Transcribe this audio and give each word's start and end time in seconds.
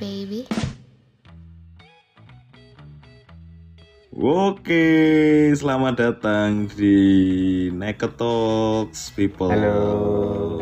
baby. 0.00 0.48
Oke, 4.16 4.88
selamat 5.52 5.94
datang 6.00 6.64
di 6.72 6.96
Naked 7.68 8.16
Talks 8.16 9.12
People. 9.12 9.52
Halo. 9.52 9.80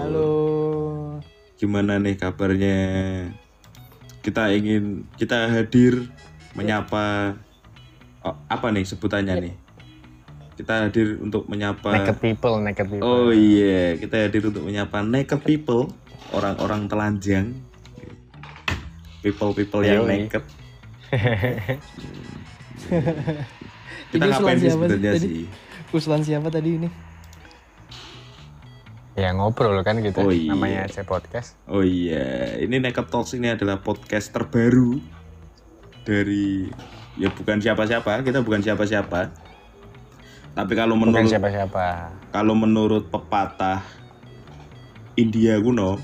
Halo. 0.02 0.30
Gimana 1.54 2.02
nih 2.02 2.18
kabarnya? 2.18 2.78
Kita 4.26 4.50
ingin 4.50 5.06
kita 5.14 5.48
hadir 5.54 6.10
menyapa 6.58 7.38
oh, 8.26 8.36
apa 8.50 8.66
nih 8.74 8.84
sebutannya 8.84 9.34
nih? 9.38 9.54
Kita 10.58 10.90
hadir 10.90 11.22
untuk 11.22 11.46
menyapa 11.46 11.94
Naked 11.94 12.18
people, 12.18 12.58
naked 12.58 12.86
people. 12.90 13.06
Oh 13.06 13.30
iya, 13.30 13.94
kita 13.94 14.26
hadir 14.26 14.50
untuk 14.50 14.66
menyapa 14.66 15.06
naked 15.06 15.46
people, 15.46 15.94
orang-orang 16.34 16.90
telanjang. 16.90 17.67
People-people 19.28 19.84
yang 19.84 20.08
Yoi. 20.08 20.24
naked. 20.24 20.40
Kita 24.08 24.24
Ini 24.24 24.32
ngapain 24.32 24.40
usulan 24.40 24.56
sih 24.56 24.64
siapa 24.64 24.72
sebenarnya 24.88 25.12
tadi? 25.12 25.20
sih? 25.28 25.44
Usulan 25.92 26.22
siapa 26.24 26.48
tadi 26.48 26.70
ini? 26.80 26.88
Ya 29.18 29.34
ngobrol 29.36 29.76
kan 29.84 30.00
kita. 30.00 30.24
Oh, 30.24 30.32
iya. 30.32 30.54
Namanya 30.54 30.88
aja 30.88 31.02
podcast. 31.04 31.58
Oh 31.68 31.84
iya, 31.84 32.56
ini 32.56 32.78
Naked 32.78 33.10
Talks 33.10 33.34
ini 33.34 33.50
adalah 33.52 33.82
podcast 33.82 34.30
terbaru 34.30 35.02
dari 36.06 36.70
ya 37.18 37.28
bukan 37.28 37.58
siapa-siapa, 37.60 38.22
kita 38.24 38.40
bukan 38.40 38.62
siapa-siapa. 38.64 39.28
Tapi 40.54 40.72
kalau 40.72 40.94
menurut 40.96 41.28
siapa-siapa. 41.28 42.14
kalau 42.32 42.54
menurut 42.56 43.10
pepatah 43.10 43.82
India 45.18 45.58
kuno, 45.58 45.98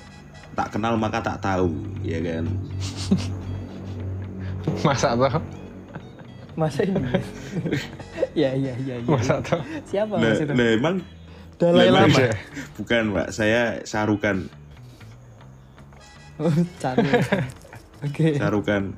tak 0.54 0.70
kenal 0.70 0.94
maka 0.94 1.18
tak 1.18 1.38
tahu, 1.38 1.70
ya 2.00 2.18
kan? 2.18 2.44
Masa 4.86 5.12
toh? 5.12 5.42
Masa 6.54 6.80
ini? 6.82 6.94
ya 8.40 8.50
ya 8.54 8.72
ya 8.80 8.94
ya. 8.94 9.04
Masa 9.04 9.42
toh? 9.42 9.60
Siapa 9.84 10.14
Nah, 10.16 10.30
mas 10.30 10.40
itu? 10.40 10.52
nah, 10.52 10.68
emang 10.70 10.96
Dalai 11.54 11.86
Lama. 11.86 12.06
emang- 12.08 12.34
bukan, 12.74 13.02
Pak. 13.12 13.28
Saya 13.30 13.78
sarukan, 13.82 14.46
Oh, 16.34 16.50
Cari. 16.82 17.06
Oke. 18.04 18.34
sarukan. 18.34 18.90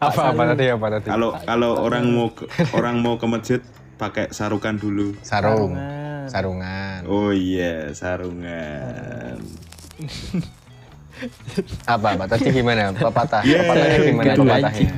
Apa 0.00 0.32
apa 0.32 0.42
tadi 0.52 0.64
apa 0.66 0.86
tadi? 0.90 1.06
Kalau 1.06 1.36
kalau 1.38 1.76
orang 1.78 2.04
mau 2.08 2.28
ke, 2.28 2.44
orang 2.72 2.96
mau 3.00 3.20
ke 3.20 3.26
masjid 3.26 3.60
pakai 3.94 4.32
sarukan 4.32 4.72
dulu. 4.74 5.12
Sarung. 5.20 5.76
Sarungan. 5.76 6.24
Sarungan. 6.26 7.00
Oh 7.04 7.36
iya, 7.36 7.92
sarungan. 7.92 9.44
Apa 10.00 10.63
apa 11.86 12.26
tadi 12.26 12.48
gimana? 12.50 12.90
Pepatah. 12.92 13.42
Yeah, 13.46 13.64
Pepatahnya 13.64 13.98
gimana 14.02 14.30
gitu, 14.32 14.42
pepatahnya? 14.42 14.90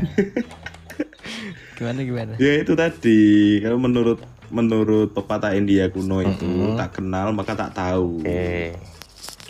Gimana 1.77 2.01
gimana? 2.01 2.33
Ya 2.41 2.53
itu 2.65 2.73
tadi, 2.73 3.21
kalau 3.61 3.77
menurut 3.77 4.19
menurut 4.49 5.11
pepatah 5.11 5.53
India 5.53 5.91
kuno 5.91 6.23
itu 6.23 6.47
Mm-hmm. 6.47 6.79
tak 6.79 7.03
kenal 7.03 7.35
maka 7.35 7.53
tak 7.53 7.75
tahu. 7.75 8.23
Oke. 8.23 8.73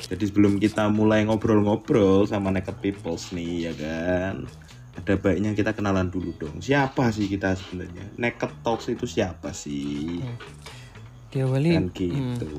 Jadi 0.07 0.25
sebelum 0.31 0.57
kita 0.57 0.87
mulai 0.89 1.27
ngobrol-ngobrol 1.27 2.25
sama 2.25 2.55
naked 2.55 2.79
peoples 2.79 3.35
nih 3.35 3.69
ya 3.69 3.73
kan, 3.75 4.47
ada 4.95 5.13
baiknya 5.19 5.51
kita 5.53 5.75
kenalan 5.75 6.09
dulu 6.09 6.31
dong. 6.39 6.63
Siapa 6.63 7.11
sih 7.11 7.27
kita 7.27 7.59
sebenarnya? 7.59 8.15
Naked 8.15 8.63
talks 8.63 8.87
itu 8.87 9.05
siapa 9.05 9.51
sih? 9.51 10.23
Diawali. 11.35 11.71
Kan 11.75 11.87
gitu. 11.91 12.55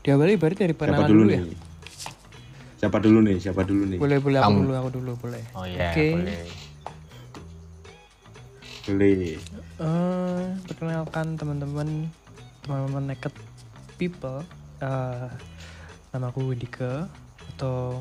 Diawali 0.00 0.34
berarti 0.40 0.64
dari 0.64 0.72
Siapa 0.72 0.84
kenalan 0.88 1.08
dulu 1.12 1.22
dulu, 1.22 1.30
ya. 1.30 1.40
nih? 1.44 1.56
Siapa 2.80 2.96
dulu 2.96 3.20
nih? 3.20 3.36
Siapa 3.36 3.60
dulu 3.60 3.84
nih? 3.84 3.98
Boleh 4.00 4.18
boleh 4.18 4.40
aku 4.40 4.48
Kamu. 4.48 4.60
dulu 4.64 4.72
aku 4.72 4.90
dulu 4.96 5.12
boleh. 5.20 5.42
Oh 5.52 5.68
iya, 5.68 5.92
Oke. 5.92 6.08
boleh. 6.16 6.40
Boleh. 8.88 9.36
Eh, 9.80 10.44
perkenalkan 10.64 11.26
teman-teman 11.36 12.08
teman-teman 12.64 13.04
naked 13.12 13.34
people 14.00 14.40
Eh, 14.80 15.28
namaku 16.08 16.56
Dika 16.56 17.04
atau 17.52 18.00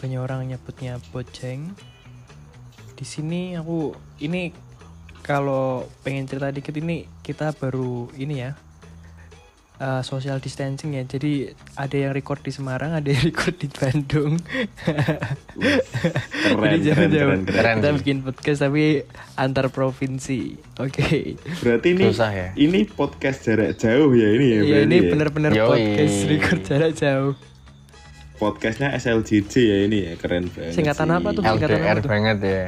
banyak 0.00 0.16
orang 0.16 0.48
nyebutnya 0.48 0.96
Boceng 1.12 1.76
di 2.96 3.04
sini 3.04 3.52
aku 3.52 3.92
ini 4.24 4.48
kalau 5.20 5.84
pengen 6.00 6.24
cerita 6.24 6.48
dikit 6.48 6.72
ini 6.72 7.04
kita 7.20 7.52
baru 7.52 8.08
ini 8.16 8.40
ya 8.40 8.56
eh, 9.80 10.02
social 10.02 10.38
distancing 10.40 10.96
ya 10.96 11.02
jadi 11.04 11.52
ada 11.76 11.96
yang 11.96 12.12
record 12.12 12.40
di 12.44 12.52
Semarang 12.52 12.92
ada 12.96 13.08
yang 13.08 13.22
record 13.32 13.56
di 13.56 13.68
Bandung 13.68 14.40
Keren, 15.56 16.60
jadi 16.62 16.78
keren, 16.78 16.80
jauh-jauh 16.82 17.10
keren, 17.10 17.42
keren. 17.44 17.56
Keren 17.56 17.76
kita 17.82 17.90
bikin 18.00 18.16
podcast 18.24 18.60
tapi 18.62 18.84
antar 19.36 19.66
provinsi 19.68 20.40
oke 20.78 21.10
Berarti 21.60 21.88
ini 21.92 22.04
Susah 22.08 22.30
ya? 22.32 22.48
ini 22.56 22.86
podcast 22.86 23.38
jarak 23.46 23.76
jauh 23.76 24.10
ya 24.12 24.28
ini 24.32 24.46
ya. 24.46 24.60
Iya 24.62 24.78
ini 24.86 24.96
ya? 24.96 25.10
bener-bener 25.12 25.50
Yoi. 25.52 25.66
podcast 25.66 26.16
record 26.28 26.60
jarak 26.64 26.92
jauh. 26.96 27.32
Podcastnya 28.36 28.92
SLJJ 29.00 29.52
ya 29.64 29.78
ini 29.88 29.98
ya 30.08 30.12
keren 30.20 30.52
banget. 30.52 30.76
Singkatan 30.76 31.08
sih. 31.08 31.16
apa 31.16 31.28
tuh? 31.32 31.42
Singkatan 31.42 31.72
LDR 31.72 31.88
apa 31.88 32.00
tuh? 32.04 32.10
banget 32.12 32.38
ya. 32.44 32.64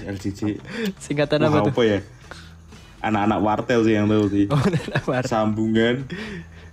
SLJJ. 0.00 0.40
Singkatan 0.96 1.38
apa 1.44 1.58
tuh? 1.68 1.72
apa 1.76 1.82
ya? 1.84 1.98
Anak-anak 3.00 3.38
wartel 3.40 3.80
sih 3.84 3.96
yang 3.96 4.06
tahu 4.08 4.28
sih. 4.28 4.44
Oh? 4.48 4.60
Sambungan 5.24 6.04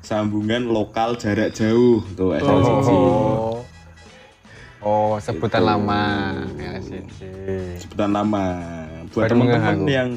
sambungan 0.04 0.72
lokal 0.72 1.20
jarak 1.20 1.52
jauh 1.52 2.00
tuh 2.16 2.32
SLJJ. 2.40 2.90
Oh. 2.96 3.60
Oh, 4.78 5.20
sebutan 5.20 5.60
Gitu. 5.66 5.68
lama. 5.68 6.04
LCC. 6.56 7.20
Sebutan 7.82 8.14
nama 8.14 8.46
buat 9.12 9.28
teman-teman 9.28 9.84
yang 9.90 10.10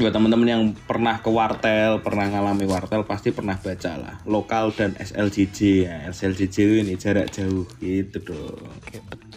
buat 0.00 0.16
teman-teman 0.16 0.48
yang 0.48 0.62
pernah 0.88 1.20
ke 1.20 1.28
wartel, 1.28 2.00
pernah 2.00 2.24
ngalami 2.24 2.64
wartel 2.64 3.04
pasti 3.04 3.36
pernah 3.36 3.56
baca 3.60 3.92
lah. 4.00 4.14
Lokal 4.24 4.72
dan 4.72 4.96
SLJJ 4.96 5.58
ya. 5.84 5.96
SLJJ 6.08 6.56
itu 6.56 6.74
ini 6.80 6.94
jarak 6.96 7.28
jauh 7.32 7.68
gitu 7.80 8.16
dong. 8.32 8.64
Oke, 8.64 8.96
betul. 9.04 9.29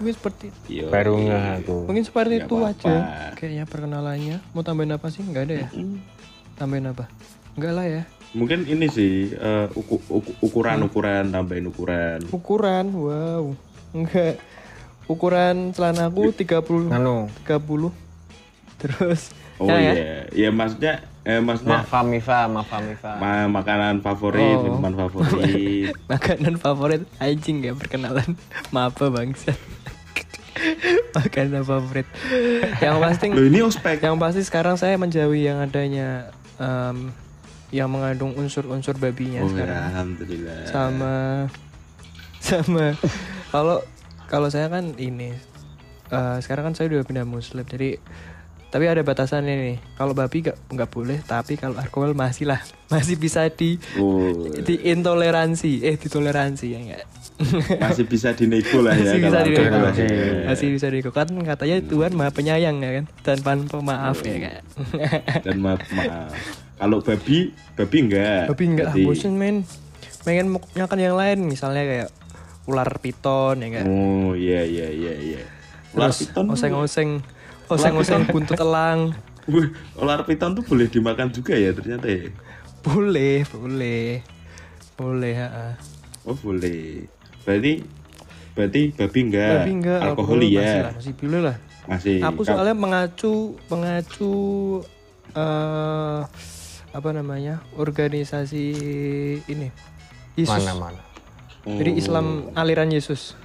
Mungkin 0.00 0.14
seperti 0.16 0.46
Yo, 0.66 0.88
Baru 0.88 1.20
ngeh 1.20 1.60
aku. 1.60 1.76
mungkin 1.84 2.02
seperti 2.02 2.34
Nggak 2.38 2.48
itu 2.48 2.56
aja 2.64 2.94
kayaknya 3.36 3.64
perkenalannya. 3.64 4.36
Mau 4.50 4.64
tambahin 4.64 4.96
apa 4.96 5.12
sih? 5.12 5.20
Enggak 5.20 5.44
ada 5.44 5.54
ya? 5.60 5.68
Tambahin 6.56 6.88
apa? 6.88 7.04
Enggak 7.52 7.72
lah 7.76 7.84
ya. 7.84 8.02
Mungkin 8.32 8.64
ini 8.64 8.88
sih 8.88 9.28
eh, 9.30 9.66
uku- 9.70 10.00
uku- 10.02 10.36
ukuran-ukuran 10.40 11.28
tambahin 11.28 11.68
ukuran. 11.68 12.24
Ukuran, 12.32 12.86
wow. 12.90 13.44
Enggak. 13.92 14.40
Ukuran 15.04 15.74
celanaku 15.74 16.32
30 16.32 16.88
Anu, 16.88 17.28
30. 17.42 17.92
Terus 18.78 19.36
Oh 19.58 19.68
ya, 19.68 19.76
ya. 19.76 19.92
iya, 19.92 20.14
ya 20.32 20.48
maksudnya 20.48 21.04
eh 21.30 21.38
maksudnya 21.38 21.80
Mafa 21.80 22.00
Mifa, 22.02 22.38
Mafa 22.46 22.76
Mifa. 22.80 23.12
ma- 23.16 23.46
makanan 23.46 24.00
favorit, 24.00 24.42
Oh. 24.52 24.66
minuman 24.66 24.94
favorit. 24.98 25.94
Makanan 26.10 26.54
favorit 26.56 27.02
anjing 27.16 27.62
ya 27.62 27.72
perkenalan. 27.72 28.34
Maaf 28.74 28.98
bangsa. 28.98 29.54
Makanan 31.16 31.62
favorit. 31.62 32.06
Yang 32.78 32.96
pasti 32.98 33.26
Loh 33.30 33.44
ini 33.44 33.60
ospek. 33.60 33.96
yang 34.00 34.18
pasti 34.18 34.42
sekarang 34.42 34.74
saya 34.74 34.94
menjauhi 34.94 35.46
yang 35.46 35.58
adanya 35.58 36.28
em, 36.56 37.14
yang 37.70 37.86
mengandung 37.86 38.34
unsur-unsur 38.34 38.98
babinya 38.98 39.40
Oh 39.40 39.48
ya, 39.48 39.62
sekarang. 39.62 39.82
alhamdulillah. 39.88 40.58
Sama 40.66 41.14
sama 42.40 42.96
kalau 43.48 43.78
kalau 44.26 44.48
saya 44.48 44.66
kan 44.66 44.96
ini 44.96 45.30
eh, 46.08 46.36
sekarang 46.40 46.66
kan 46.66 46.74
saya 46.74 46.90
udah 46.90 47.04
pindah 47.04 47.22
muslim 47.22 47.62
jadi 47.62 48.00
tapi 48.70 48.86
ada 48.86 49.02
batasannya 49.02 49.54
nih. 49.56 49.76
Kalau 49.92 50.10
babi 50.10 50.40
nggak 50.40 50.56
nggak 50.68 50.88
boleh 50.88 51.18
tapi 51.20 51.54
kalau 51.54 51.74
alkohol 51.76 52.10
masih 52.12 52.46
lah. 52.46 52.62
Masih 52.86 53.14
bisa 53.14 53.46
di 53.48 53.78
Oh, 53.94 54.46
diintoleransi 54.56 55.82
eh 55.82 55.94
ditoleransi 55.94 56.66
ya 56.66 56.78
enggak 56.80 57.04
masih 57.80 58.04
bisa 58.04 58.30
dinego 58.30 58.78
lah 58.80 58.92
ya 58.92 59.16
masih 59.16 59.18
bisa 59.18 59.38
dinego 59.40 59.62
alkohol 59.64 59.82
ya. 59.96 60.44
masih. 60.44 60.66
Bisa 60.70 60.86
dinego 60.88 61.10
kan 61.10 61.28
katanya 61.40 61.76
Tuhan 61.82 62.12
maha 62.12 62.30
penyayang 62.30 62.76
ya 62.78 62.90
kan? 62.92 63.04
Dan 63.22 63.38
pan 63.40 63.58
pemaaf 63.64 64.18
ya 64.20 64.36
kan 64.40 64.62
Dan 65.46 65.56
maaf, 65.58 65.80
maaf. 65.88 66.30
Kalau 66.76 66.98
babi, 66.98 67.38
babi 67.74 67.96
enggak. 68.00 68.48
tapi 68.48 68.62
enggak 68.66 68.86
Berarti- 68.92 69.04
bosen 69.04 69.34
men. 69.34 69.56
Pengen 70.20 70.46
makan 70.52 70.98
yang 70.98 71.16
lain 71.16 71.38
misalnya 71.42 71.82
kayak 71.82 72.08
ular 72.66 72.90
piton 72.98 73.56
ya 73.58 73.68
kan 73.72 73.84
Oh 73.84 74.36
iya 74.36 74.60
iya 74.62 74.86
iya 74.86 75.14
iya. 75.16 75.42
Ular 75.90 76.12
terus 76.12 76.28
piton. 76.28 76.44
oseng-oseng 76.50 77.24
oseng-oseng 77.70 78.26
buntut 78.28 78.58
elang 78.58 79.14
Wih, 79.48 79.72
ular 79.96 80.22
piton 80.28 80.52
tuh 80.52 80.62
boleh 80.62 80.86
dimakan 80.86 81.32
juga 81.32 81.56
ya 81.56 81.72
ternyata 81.72 82.06
ya. 82.06 82.28
boleh 82.84 83.42
boleh 83.50 84.20
boleh 84.94 85.32
ha. 85.40 85.74
Oh 86.28 86.36
boleh. 86.36 87.08
Berarti 87.42 87.80
berarti 88.52 88.82
babi 88.92 89.20
enggak. 89.24 89.64
tapi 89.64 89.70
enggak 89.72 90.00
alkohol 90.04 90.38
masih 90.44 90.52
ya. 90.52 90.82
lah, 90.84 90.92
masih 90.92 91.12
boleh 91.16 91.40
lah 91.40 91.56
Masih. 91.88 92.18
aku 92.20 92.40
soalnya 92.44 92.76
mengacu 92.76 93.56
mengacu 93.72 94.32
eh 95.32 96.20
apa 96.90 97.08
namanya 97.14 97.62
organisasi 97.78 98.66
ini 99.46 99.70
Yesus 100.34 100.50
Mana 100.52 100.74
mana. 100.76 101.02
Jadi 101.60 101.90
Islam 101.96 102.50
aliran 102.56 102.88
Yesus. 102.88 103.36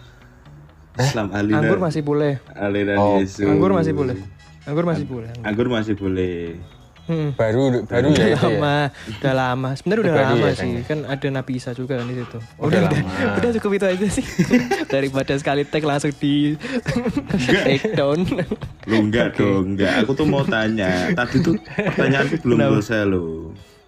Islam 0.97 1.27
aliran 1.31 1.59
Anggur 1.59 1.79
masih 1.79 2.01
boleh. 2.01 2.33
aliran 2.55 2.97
Oh, 2.97 3.19
Yesus. 3.19 3.43
Anggur 3.43 3.71
masih 3.75 3.93
boleh. 3.93 4.17
Anggur 4.65 4.85
masih 4.87 5.05
boleh. 5.05 5.29
Anggur 5.43 5.67
masih 5.67 5.93
boleh. 5.93 6.55
Hmm. 7.05 7.37
Baru 7.37 7.85
baru 7.85 8.17
Udah 8.17 8.25
ya 8.33 8.33
ya. 8.33 8.37
lama, 8.41 8.89
udah 8.89 9.33
lama. 9.37 9.69
Sebenarnya 9.77 10.01
udah 10.01 10.13
Baru 10.17 10.25
lama 10.25 10.47
ya, 10.49 10.53
sih. 10.57 10.71
Kang, 10.81 10.85
Kan 10.89 10.99
ada 11.05 11.27
Nabi 11.29 11.51
Isa 11.53 11.71
juga 11.77 12.01
kan 12.01 12.09
di 12.09 12.17
situ. 12.17 12.39
Udah 12.57 12.65
udah, 12.65 12.81
lama. 12.81 13.37
udah 13.37 13.49
cukup 13.61 13.71
itu 13.77 13.85
aja 13.85 14.07
sih. 14.09 14.25
Daripada 14.93 15.33
sekali 15.37 15.61
tag 15.69 15.85
langsung 15.85 16.09
di 16.17 16.57
take 17.37 17.93
down. 17.93 18.25
Lu 18.89 18.95
enggak 19.05 19.37
dong, 19.37 19.77
enggak. 19.77 20.01
Aku 20.01 20.17
tuh 20.17 20.25
mau 20.25 20.41
tanya. 20.41 21.13
Tadi 21.13 21.45
tuh 21.45 21.53
pertanyaanku 21.61 22.41
belum 22.41 22.57
Kenapa? 22.57 22.73
selesai 22.81 23.01
lo. 23.05 23.25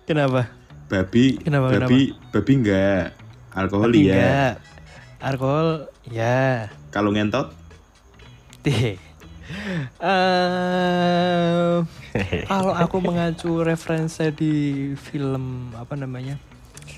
Kenapa? 0.06 0.42
Babi, 0.88 1.26
Kenapa, 1.42 1.68
babi, 1.74 2.02
babi 2.30 2.52
enggak. 2.54 3.18
Alkohol 3.50 3.92
iya. 3.98 4.14
enggak. 4.14 4.54
Alkohol 5.18 5.68
ya. 6.06 6.70
Kalau 6.92 7.12
ngentot. 7.12 7.52
Eh, 8.68 9.00
kalau 12.52 12.76
aku 12.76 13.00
mengacu 13.00 13.64
referensi 13.64 14.28
di 14.36 14.56
film 15.00 15.72
apa 15.72 15.96
namanya 15.96 16.36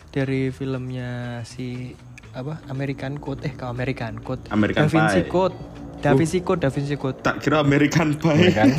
dari 0.09 0.49
filmnya 0.49 1.45
si 1.45 1.93
apa 2.33 2.57
American 2.69 3.21
Code 3.21 3.45
eh 3.45 3.53
ke 3.53 3.65
American 3.65 4.21
Code 4.21 4.49
American 4.49 4.85
Da 4.85 4.89
Vinci 4.89 5.21
Pie. 5.25 5.29
Code 5.29 5.55
Da 5.99 6.11
Vinci 6.13 6.39
Code 6.39 6.59
Da 6.59 6.69
Vinci 6.69 6.95
Code 6.95 7.19
tak 7.19 7.39
kira 7.39 7.59
American 7.59 8.13
Pie. 8.13 8.51
kan 8.51 8.71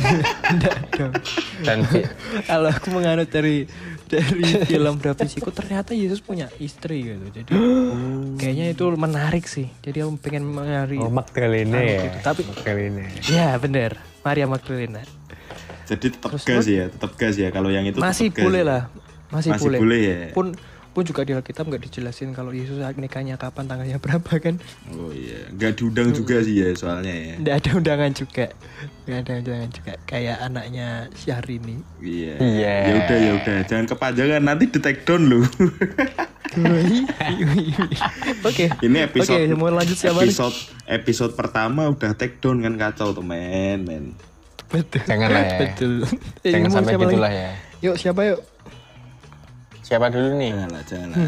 Enggak 0.47 0.75
dong. 0.97 1.13
dan 1.61 1.77
kalau 2.43 2.67
aku 2.67 2.87
menganut 2.89 3.27
dari 3.27 3.69
dari 4.03 4.41
film 4.69 4.97
Da 4.97 5.13
Vinci 5.13 5.37
Code 5.37 5.55
ternyata 5.55 5.93
Yesus 5.93 6.19
punya 6.19 6.49
istri 6.57 7.05
gitu 7.07 7.25
jadi 7.31 7.53
kayaknya 8.35 8.65
itu 8.69 8.83
menarik 8.91 9.45
sih 9.45 9.69
jadi 9.79 10.03
aku 10.03 10.17
pengen 10.19 10.43
mencari 10.45 10.97
oh 10.97 11.07
Magdalena 11.07 11.75
Anu 11.75 11.85
ya 11.87 12.01
gitu. 12.03 12.17
Tapi- 12.23 12.45
Magdalena 12.45 13.03
ya 13.23 13.47
bener 13.55 13.91
Maria 14.21 14.45
Magdalena 14.45 15.01
Jadi 15.83 16.07
tetap 16.09 16.31
gas 16.31 16.63
ya, 16.63 16.87
tetap 16.87 17.11
gas 17.13 17.35
ya. 17.35 17.51
Kalau 17.51 17.67
yang 17.67 17.83
itu 17.83 17.99
masih 17.99 18.31
boleh 18.31 18.63
ya. 18.63 18.69
lah 18.69 18.81
masih, 19.27 19.51
Masih 19.51 19.63
boleh. 19.67 19.79
boleh 19.79 19.99
ya. 20.01 20.17
pun 20.31 20.55
pun 20.91 21.07
juga 21.07 21.23
di 21.23 21.31
Alkitab 21.31 21.71
nggak 21.71 21.87
dijelasin 21.87 22.35
kalau 22.35 22.51
Yesus 22.51 22.75
nikahnya 22.99 23.39
kapan 23.39 23.65
tanggalnya 23.67 23.97
berapa 24.03 24.31
kan? 24.43 24.59
Oh 24.91 25.11
iya, 25.15 25.47
nggak 25.55 25.79
diundang 25.79 26.11
juga 26.11 26.43
sih 26.43 26.59
ya 26.59 26.75
soalnya 26.75 27.15
ya. 27.15 27.35
nggak 27.39 27.55
ada 27.63 27.69
undangan 27.79 28.11
juga. 28.11 28.45
Nggak 29.07 29.19
ada 29.23 29.31
undangan 29.39 29.69
juga. 29.71 29.93
Kayak 30.03 30.37
anaknya 30.43 30.87
Syahrini. 31.15 31.79
Iya. 32.03 32.35
Iya. 32.43 32.75
Ya 32.83 32.93
udah 32.99 33.17
ya 33.17 33.31
udah, 33.39 33.57
jangan 33.65 33.85
kepanjangan. 33.87 34.41
Nanti 34.43 34.63
di 34.67 34.79
take 34.83 35.07
down 35.07 35.31
lu. 35.31 35.41
oke. 38.47 38.65
Ini 38.83 38.97
episode 39.07 39.39
oke 39.39 39.55
mau 39.55 39.71
lanjut 39.71 39.95
siapa 39.95 40.19
nih 40.19 40.35
episode 40.35 40.57
episode 40.83 41.33
pertama 41.39 41.87
udah 41.87 42.11
take 42.19 42.43
down 42.43 42.59
kan 42.59 42.75
kacau 42.75 43.15
tuh 43.15 43.23
men 43.23 43.87
men. 43.87 44.05
betul. 44.67 44.99
Janganlah 45.07 45.43
ya. 45.47 45.57
betul. 45.63 46.03
Jangan 46.43 46.69
sampai 46.71 46.93
gitulah 46.99 47.31
ya. 47.31 47.55
Yuk 47.81 47.95
siapa 47.95 48.21
yuk 48.27 48.50
siapa 49.91 50.07
dulu 50.07 50.39
nih? 50.39 50.55
Janganlah 50.55 50.83
janganlah. 50.87 51.19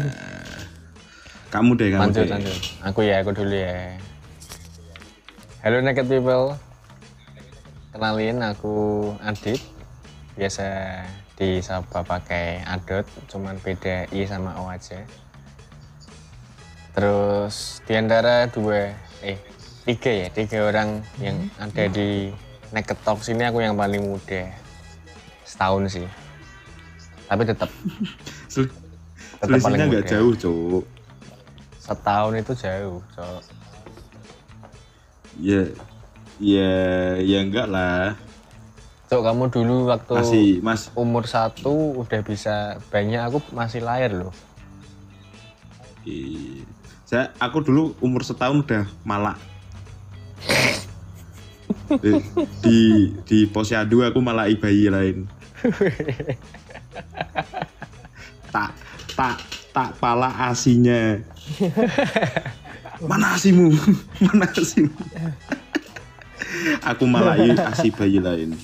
Kamu 1.52 1.70
deh 1.76 1.88
kamu 1.92 2.00
lanjut 2.00 2.24
deh. 2.24 2.32
lanjut. 2.32 2.58
Aku 2.80 3.00
ya 3.04 3.20
aku 3.20 3.30
dulu 3.36 3.52
ya. 3.52 3.92
Hello 5.60 5.84
naked 5.84 6.08
people. 6.08 6.56
Kenalin 7.92 8.40
aku 8.40 8.76
Adit. 9.20 9.60
Biasa 10.40 10.64
disapa 11.36 12.00
pakai 12.08 12.64
Adot 12.64 13.04
cuman 13.28 13.60
beda 13.60 14.08
I 14.08 14.24
sama 14.24 14.56
O 14.56 14.72
aja. 14.72 15.04
Terus 16.96 17.84
di 17.84 18.00
antara 18.00 18.48
dua 18.48 18.96
eh 19.20 19.36
tiga 19.84 20.08
ya 20.08 20.32
tiga 20.32 20.72
orang 20.72 21.04
yang 21.20 21.36
ada 21.60 21.84
di 21.92 22.32
Naked 22.72 22.96
Talks 23.04 23.28
ini 23.28 23.44
aku 23.44 23.60
yang 23.60 23.76
paling 23.76 24.08
muda. 24.08 24.48
Setahun 25.44 26.00
sih. 26.00 26.08
Tapi 27.28 27.42
tetap 27.44 27.68
Sel- 28.54 28.70
Selisihnya 29.42 29.90
nggak 29.90 30.06
jauh 30.08 30.32
cuk. 30.32 30.84
setahun 31.76 32.32
itu 32.34 32.52
jauh 32.56 33.02
cok 33.12 33.42
Ya 35.36 35.66
ya 36.38 36.72
ya 37.18 37.38
enggak 37.42 37.66
lah. 37.66 38.14
cok 39.04 39.20
kamu 39.20 39.44
dulu 39.50 39.76
waktu 39.86 40.12
Masih 40.16 40.48
mas 40.58 40.88
umur 40.94 41.26
satu 41.26 41.98
udah 41.98 42.20
bisa 42.22 42.54
banyak 42.88 43.20
aku 43.20 43.42
masih 43.50 43.82
lahir 43.82 44.14
loh 44.14 44.32
Iya. 46.04 46.62
Saya 47.04 47.32
aku 47.36 47.60
dulu 47.60 47.96
umur 47.98 48.22
setahun 48.22 48.60
udah 48.60 48.84
malak. 49.02 49.36
di, 52.00 52.12
di 52.60 52.78
di 53.24 53.38
posyandu 53.44 54.00
aku 54.00 54.20
malah 54.20 54.48
bayi 54.50 54.88
lain. 54.88 55.24
tak 58.54 58.70
tak 59.18 59.42
tak 59.74 59.90
pala 59.98 60.30
asinya. 60.46 61.18
Mana 63.10 63.34
asimu? 63.34 63.74
Mana 64.30 64.46
asimu? 64.46 64.94
aku 66.86 67.04
malah 67.10 67.34
asi 67.74 67.90
bayi 67.90 68.22
lain. 68.22 68.54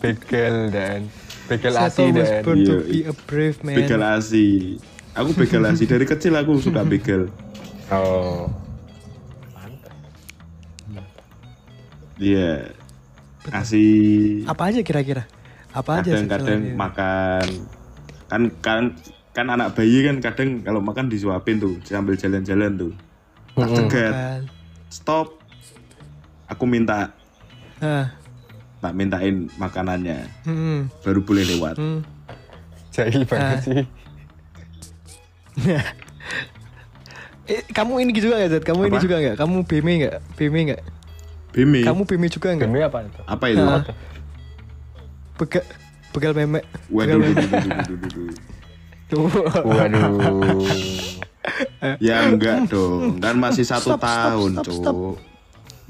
begal 0.00 0.72
dan 0.72 1.08
Seto 1.46 1.68
asi 1.78 2.04
dan 2.12 2.42
Iya, 2.56 2.82
be 2.82 3.00
a 3.06 3.14
brave 3.28 3.60
man 3.62 3.76
Begal 3.76 4.02
asi. 4.02 4.76
Aku 5.12 5.32
begal 5.36 5.64
asi 5.68 5.84
dari 5.84 6.08
kecil 6.08 6.34
aku 6.36 6.58
suka 6.58 6.82
begal. 6.82 7.28
oh 7.92 8.48
Iya. 12.16 12.72
Asi 13.52 13.84
apa 14.48 14.72
aja 14.72 14.80
kira-kira 14.82 15.28
apa 15.76 16.00
aja 16.00 16.10
kadang-kadang 16.16 16.60
setelahnya? 16.64 16.80
makan 16.80 17.46
kan 18.26 18.42
kan 18.58 18.82
kan 19.30 19.46
anak 19.46 19.76
bayi 19.76 20.00
kan 20.02 20.16
kadang 20.18 20.64
kalau 20.64 20.80
makan 20.80 21.06
disuapin 21.06 21.60
tuh 21.60 21.76
sambil 21.84 22.16
jalan-jalan 22.16 22.72
tuh 22.74 22.92
tak 23.52 23.68
cegat 23.76 24.14
stop 24.88 25.36
aku 26.48 26.64
minta 26.64 27.12
Ah, 27.76 28.08
tak 28.80 28.96
mintain 28.96 29.52
makanannya 29.60 30.24
hmm, 30.48 30.88
baru 31.04 31.20
boleh 31.20 31.44
lewat 31.44 31.76
hmm. 31.76 32.00
jahil 32.88 33.22
banget 33.28 33.58
sih 33.62 33.82
Eh, 37.46 37.62
kamu 37.70 38.02
ini 38.02 38.10
juga 38.10 38.42
nggak 38.42 38.50
Zat? 38.50 38.64
Kamu 38.66 38.90
ini 38.90 38.98
Apa? 38.98 39.04
juga 39.06 39.16
nggak? 39.22 39.36
Kamu 39.38 39.56
BME 39.70 39.92
nggak? 40.02 40.14
BME 40.34 40.60
nggak? 40.66 40.82
Bimi 41.54 41.80
Kamu 41.86 42.02
BME 42.02 42.26
juga 42.26 42.48
nggak? 42.52 42.66
demi 42.66 42.82
apa 42.82 42.98
itu 43.06 43.20
apa 43.22 43.44
itu 43.48 43.62
Ah. 43.62 43.82
Begal, 45.36 45.64
begal 46.10 46.32
meme. 46.32 46.60
waduh 46.88 47.16
Begal 47.16 47.18
duh, 47.18 47.28
meme. 47.28 47.36
duh, 47.36 47.60
duh, 47.60 47.84
duh, 47.84 47.96
duh, 47.98 48.10
duh. 48.10 48.34
Tuh. 49.06 49.28
waduh 49.62 50.10
ya 51.98 52.26
enggak 52.26 52.66
dong 52.66 53.22
kan 53.22 53.36
masih 53.36 53.62
satu 53.62 53.94
Stop, 53.94 54.00
stop, 54.00 54.02
tahun 54.02 54.50
stop, 54.52 54.64
cuk 54.64 54.74
stop. 54.76 54.96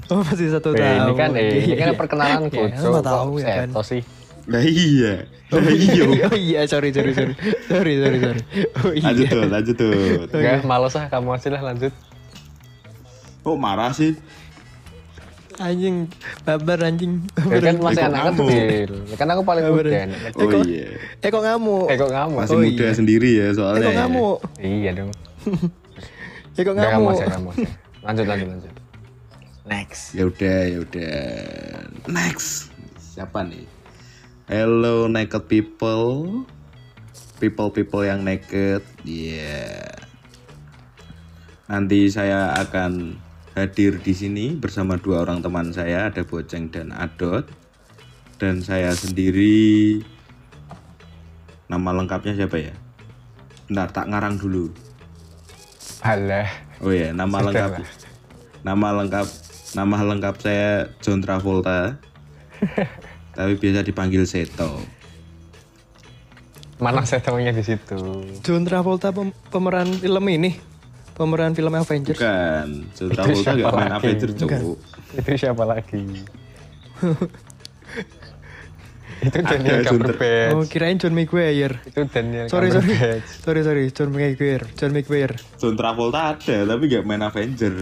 Oh 0.07 0.21
masih 0.21 0.47
satu 0.49 0.69
Eh, 0.71 0.77
tahun. 0.77 0.99
ini 1.01 1.13
kan 1.13 1.29
eh, 1.33 1.49
ini 1.59 1.75
kan 1.75 1.87
Iya. 1.87 1.97
perkenalan 1.97 2.39
Iya, 2.45 2.77
cok 2.77 2.87
lama 2.87 3.01
tahu 3.01 3.31
ya 3.37 3.55
kan. 3.57 3.69
sih 3.83 4.01
nah 4.45 4.61
iya 4.61 5.13
nah 5.49 5.67
iya 5.67 6.03
oh 6.27 6.37
iya 6.37 6.59
sorry 6.63 6.91
sorry 6.91 7.11
sorry 7.11 7.33
sorry 7.65 7.93
sorry 7.97 8.17
sorry. 8.21 8.41
Oh 8.77 8.91
iya. 8.93 9.03
lanjut 9.03 9.25
tuh 9.27 9.43
lanjut 9.45 9.75
tuh 9.75 9.91
Enggak, 10.29 10.63
males 10.63 10.95
ah 10.95 11.05
kamu 11.09 11.29
aja 11.33 11.47
lah 11.49 11.61
lanjut 11.65 11.93
kok 13.41 13.57
marah 13.57 13.91
sih 13.91 14.15
Anjing 15.57 16.05
babar 16.43 16.77
anjing. 16.83 17.25
ya 17.33 17.57
kan 17.59 17.75
masih 17.79 17.97
kok 17.97 18.07
anak 18.07 18.21
kamu? 18.27 18.45
kecil 18.45 18.91
ya 19.03 19.15
kan 19.15 19.27
aku 19.27 19.41
paling 19.41 19.63
Babar. 19.63 19.83
muda 19.83 20.01
kecil. 20.05 20.37
oh 20.37 20.47
kok- 20.47 20.67
iya 20.67 20.87
Eh 21.17 21.29
kok 21.29 21.41
ngamuk? 21.41 21.85
eh 21.87 21.95
kok 21.95 22.11
kamu 22.11 22.33
masih 22.35 22.53
Oh, 22.53 22.61
muda 22.61 22.77
iya. 22.83 22.93
sendiri 22.93 23.29
ya 23.33 23.45
Eh 23.45 23.53
soalnya 23.53 23.81
kok 23.83 23.97
ngamuk? 23.97 24.37
iya 24.59 24.91
dong 24.93 25.09
Eh 26.57 26.61
kok 26.61 26.73
Udah 26.73 26.89
kamu 26.91 27.09
ngamuk? 27.25 27.53
lanjut 27.99 28.25
lanjut 28.25 28.47
lanjut 28.47 28.73
next 29.65 30.13
ya 30.13 30.23
udah 30.23 30.59
ya 30.63 30.77
udah 30.79 31.17
next 32.07 32.69
siapa 32.97 33.41
nih 33.41 33.65
hello 34.45 35.05
naked 35.07 35.43
people 35.43 36.45
people 37.35 37.67
people 37.67 37.99
yang 37.99 38.21
naked 38.21 38.79
yeah 39.03 39.91
nanti 41.65 42.07
saya 42.07 42.55
akan 42.55 43.19
hadir 43.57 43.97
di 43.97 44.13
sini 44.13 44.53
bersama 44.53 45.01
dua 45.01 45.25
orang 45.25 45.41
teman 45.41 45.73
saya 45.73 46.13
ada 46.13 46.21
Boceng 46.21 46.69
dan 46.69 46.93
Adot 46.93 47.49
dan 48.37 48.61
saya 48.61 48.93
sendiri 48.93 49.97
nama 51.65 51.89
lengkapnya 51.89 52.37
siapa 52.37 52.61
ya 52.61 52.73
Bentar 53.67 53.89
tak 53.91 54.07
ngarang 54.13 54.37
dulu 54.37 54.69
Alah 56.05 56.67
Oh 56.77 56.93
ya, 56.93 57.09
nama 57.09 57.41
Sudah 57.41 57.45
lengkap. 57.49 57.71
lah. 57.81 57.89
Nama 58.61 58.87
lengkap 59.01 59.27
nama 59.73 59.95
lengkap 60.13 60.35
saya 60.37 60.69
John 61.01 61.25
Travolta. 61.25 61.97
tapi 63.37 63.53
biasa 63.57 63.81
dipanggil 63.81 64.25
Seto. 64.29 64.77
Mana 66.77 67.01
saya 67.01 67.25
tahunya 67.25 67.57
di 67.57 67.65
situ. 67.65 67.97
John 68.45 68.61
Travolta 68.61 69.09
pem- 69.09 69.33
pemeran 69.49 69.89
film 69.97 70.25
ini, 70.29 70.53
pemeran 71.17 71.57
film 71.57 71.73
Avengers. 71.73 72.21
Bukan, 72.21 72.67
John 72.93 73.09
Itu 73.09 73.15
Travolta 73.17 73.41
siapa 73.41 73.57
gak 73.57 73.73
main 73.73 73.89
lagi? 73.89 74.05
Avenger 74.05 74.29
cuk. 74.37 74.49
Itu 75.17 75.31
siapa 75.33 75.63
lagi? 75.65 76.01
itu 79.17 79.33
Daniel 79.41 79.81
Cumberbatch. 79.81 80.53
Oh, 80.53 80.61
kirain 80.69 81.01
John 81.01 81.17
Maguire. 81.17 81.81
Itu 81.89 82.05
Daniel 82.05 82.45
Sorry, 82.53 82.69
sorry. 82.69 82.85
Cumberbatch. 82.85 83.25
Sorry, 83.45 83.61
sorry, 83.65 83.89
John 83.89 84.13
Maguire. 84.13 84.65
John 84.77 84.93
Maguire. 84.93 85.33
John 85.57 85.73
Travolta 85.73 86.37
ada 86.37 86.55
tapi 86.69 86.85
gak 86.85 87.01
main 87.01 87.25
Avenger. 87.25 87.73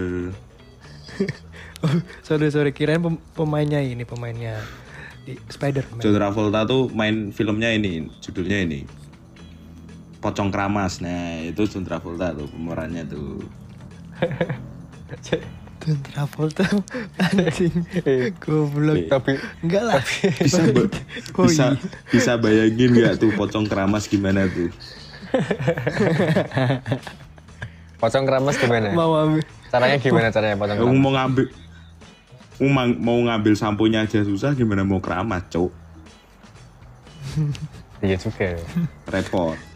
Oh, 1.84 1.92
sorry, 2.24 2.48
sorry, 2.50 2.72
kirain 2.72 3.04
pem- 3.04 3.20
pemainnya 3.36 3.84
ini, 3.84 4.08
pemainnya 4.08 4.64
di 5.28 5.36
Spider-Man. 5.52 6.00
John 6.00 6.16
Travolta 6.16 6.64
tuh 6.64 6.88
main 6.96 7.36
filmnya 7.36 7.76
ini, 7.76 8.08
judulnya 8.24 8.64
ini. 8.64 8.88
Pocong 10.26 10.50
Keramas. 10.50 10.98
Nah, 11.00 11.46
itu 11.46 11.62
John 11.70 11.86
Travolta 11.86 12.34
tuh 12.34 12.50
pemerannya 12.50 13.06
tuh. 13.06 13.46
John 15.86 16.02
Travolta 16.02 16.66
anjing. 17.22 17.86
Goblok. 18.42 19.06
Tapi 19.06 19.38
Enggak 19.62 19.84
lah. 19.86 20.02
Bisa 20.42 20.66
ba- 20.74 20.90
Oh, 21.36 21.46
bisa 21.46 21.78
iya. 21.78 21.78
bisa 22.10 22.32
bayangin 22.36 22.90
nggak 22.92 23.20
tuh 23.20 23.30
pocong 23.36 23.70
keramas 23.70 24.10
gimana 24.10 24.50
tuh? 24.50 24.74
pocong 27.98 28.26
keramas 28.26 28.56
gimana? 28.58 28.90
Mau 28.92 29.14
ambil. 29.14 29.44
Caranya 29.70 29.98
gimana 30.00 30.28
caranya 30.32 30.56
pocong 30.56 30.78
keramas? 30.80 30.98
mau 30.98 31.12
ngambil 31.12 31.46
mau, 32.66 32.86
mau 32.96 33.20
ngambil 33.22 33.54
samponya 33.54 34.00
aja 34.04 34.24
susah 34.24 34.56
gimana 34.56 34.82
mau 34.82 34.98
keramas, 34.98 35.44
Cuk? 35.50 35.70
Iya 38.00 38.16
juga. 38.16 38.56
Repot. 39.06 39.75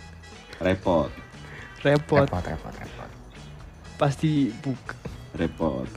Repot. 0.59 1.11
Repot. 1.83 2.27
Repot, 2.27 2.43
repot, 2.43 2.73
repot. 2.75 3.09
Pasti 3.95 4.51
buka. 4.59 4.95
Repot. 5.35 5.87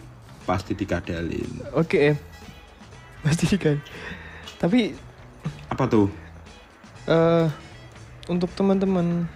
Pasti 0.47 0.73
dikadalin. 0.79 1.75
Oke. 1.75 2.15
Pasti 3.23 3.47
kan. 3.59 3.79
Tapi 4.59 4.95
Apa 5.71 5.85
tuh? 5.91 6.07
eh 7.03 7.51
untuk 8.31 8.47
teman-teman 8.55 9.27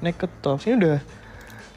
naked 0.00 0.32
talks 0.40 0.64
ini 0.64 0.80
udah 0.80 0.98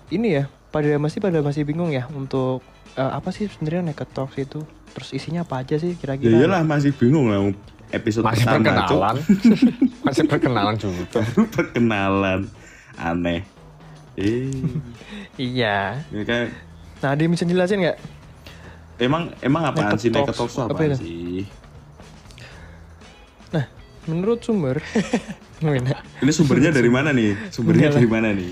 ini 0.08 0.40
ya 0.40 0.44
pada 0.72 0.96
masih 0.96 1.20
pada 1.20 1.44
masih 1.44 1.68
bingung 1.68 1.92
ya 1.92 2.08
untuk 2.08 2.64
eh, 2.96 3.12
apa 3.12 3.36
sih 3.36 3.52
sebenarnya 3.52 3.92
naked 3.92 4.16
talks 4.16 4.40
itu 4.40 4.64
terus 4.96 5.12
isinya 5.12 5.44
apa 5.44 5.60
aja 5.60 5.76
sih 5.76 5.92
Ya 5.92 6.00
kira-kira 6.00 6.40
iyalah 6.40 6.64
masih 6.64 6.96
bingung 6.96 7.28
lah 7.28 7.52
episode 7.92 8.24
Masih 8.26 8.46
perkenalan. 8.48 9.16
Masih 10.06 10.24
perkenalan 10.26 10.76
juga. 10.78 11.04
Baru 11.22 11.44
perkenalan. 11.50 12.40
Aneh. 12.96 13.44
Eh, 14.16 14.48
iya 15.36 16.00
ya 16.08 16.24
kan 16.24 16.48
nah 17.04 17.12
dia 17.20 17.28
bisa 17.28 17.44
jelasin 17.44 17.84
nggak 17.84 18.00
emang 18.96 19.28
emang 19.44 19.68
apaan 19.68 19.92
Naked 19.92 20.00
sih 20.00 20.08
naked 20.08 20.32
Talks. 20.32 20.56
Apa 20.56 20.72
apaan 20.72 20.96
itu? 20.96 21.04
sih? 21.04 21.40
nah 23.52 23.68
menurut 24.08 24.40
sumber? 24.40 24.80
Ini 26.24 26.32
sumbernya 26.32 26.72
dari 26.72 26.88
mana 26.88 27.12
nih? 27.12 27.36
Sumbernya 27.52 27.92
dari 27.92 28.08
mana 28.08 28.32
nih? 28.32 28.52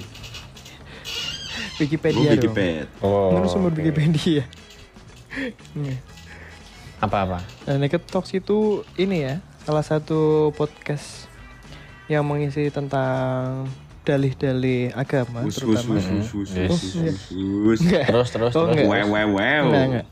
Wikipedia 1.79 2.15
Oh, 2.15 2.23
dong 2.23 2.35
Wikipedia. 2.35 2.83
Oh. 3.03 3.27
menurut 3.31 3.49
sumber 3.51 3.71
oke. 3.71 3.79
Wikipedia 3.79 4.43
Iya. 5.73 5.95
Apa-apa? 7.01 7.41
Nah, 7.67 7.75
Naked 7.81 8.05
Talks 8.07 8.31
itu 8.31 8.87
ini 8.95 9.25
ya, 9.25 9.35
salah 9.65 9.83
satu 9.83 10.51
podcast 10.55 11.25
yang 12.05 12.23
mengisi 12.23 12.69
tentang 12.69 13.67
dalih-dalih 14.03 14.91
agama 14.91 15.41
wus 15.41 15.57
terutama. 15.57 15.95
wus 15.95 16.07
wus 16.29 16.49
Yes. 16.51 16.69
wus 16.69 16.83
wus 16.93 17.19
wus. 17.31 17.79
Enggak. 17.81 18.05
Terus, 18.05 18.27
terus, 18.29 18.51
Oh, 18.53 18.67
terus. 18.67 18.73
enggak. 18.75 18.87
Wow 18.87 19.05
wow 19.07 19.27
wow. 19.29 19.63
Enggak, 19.63 19.85
enggak. 19.85 20.07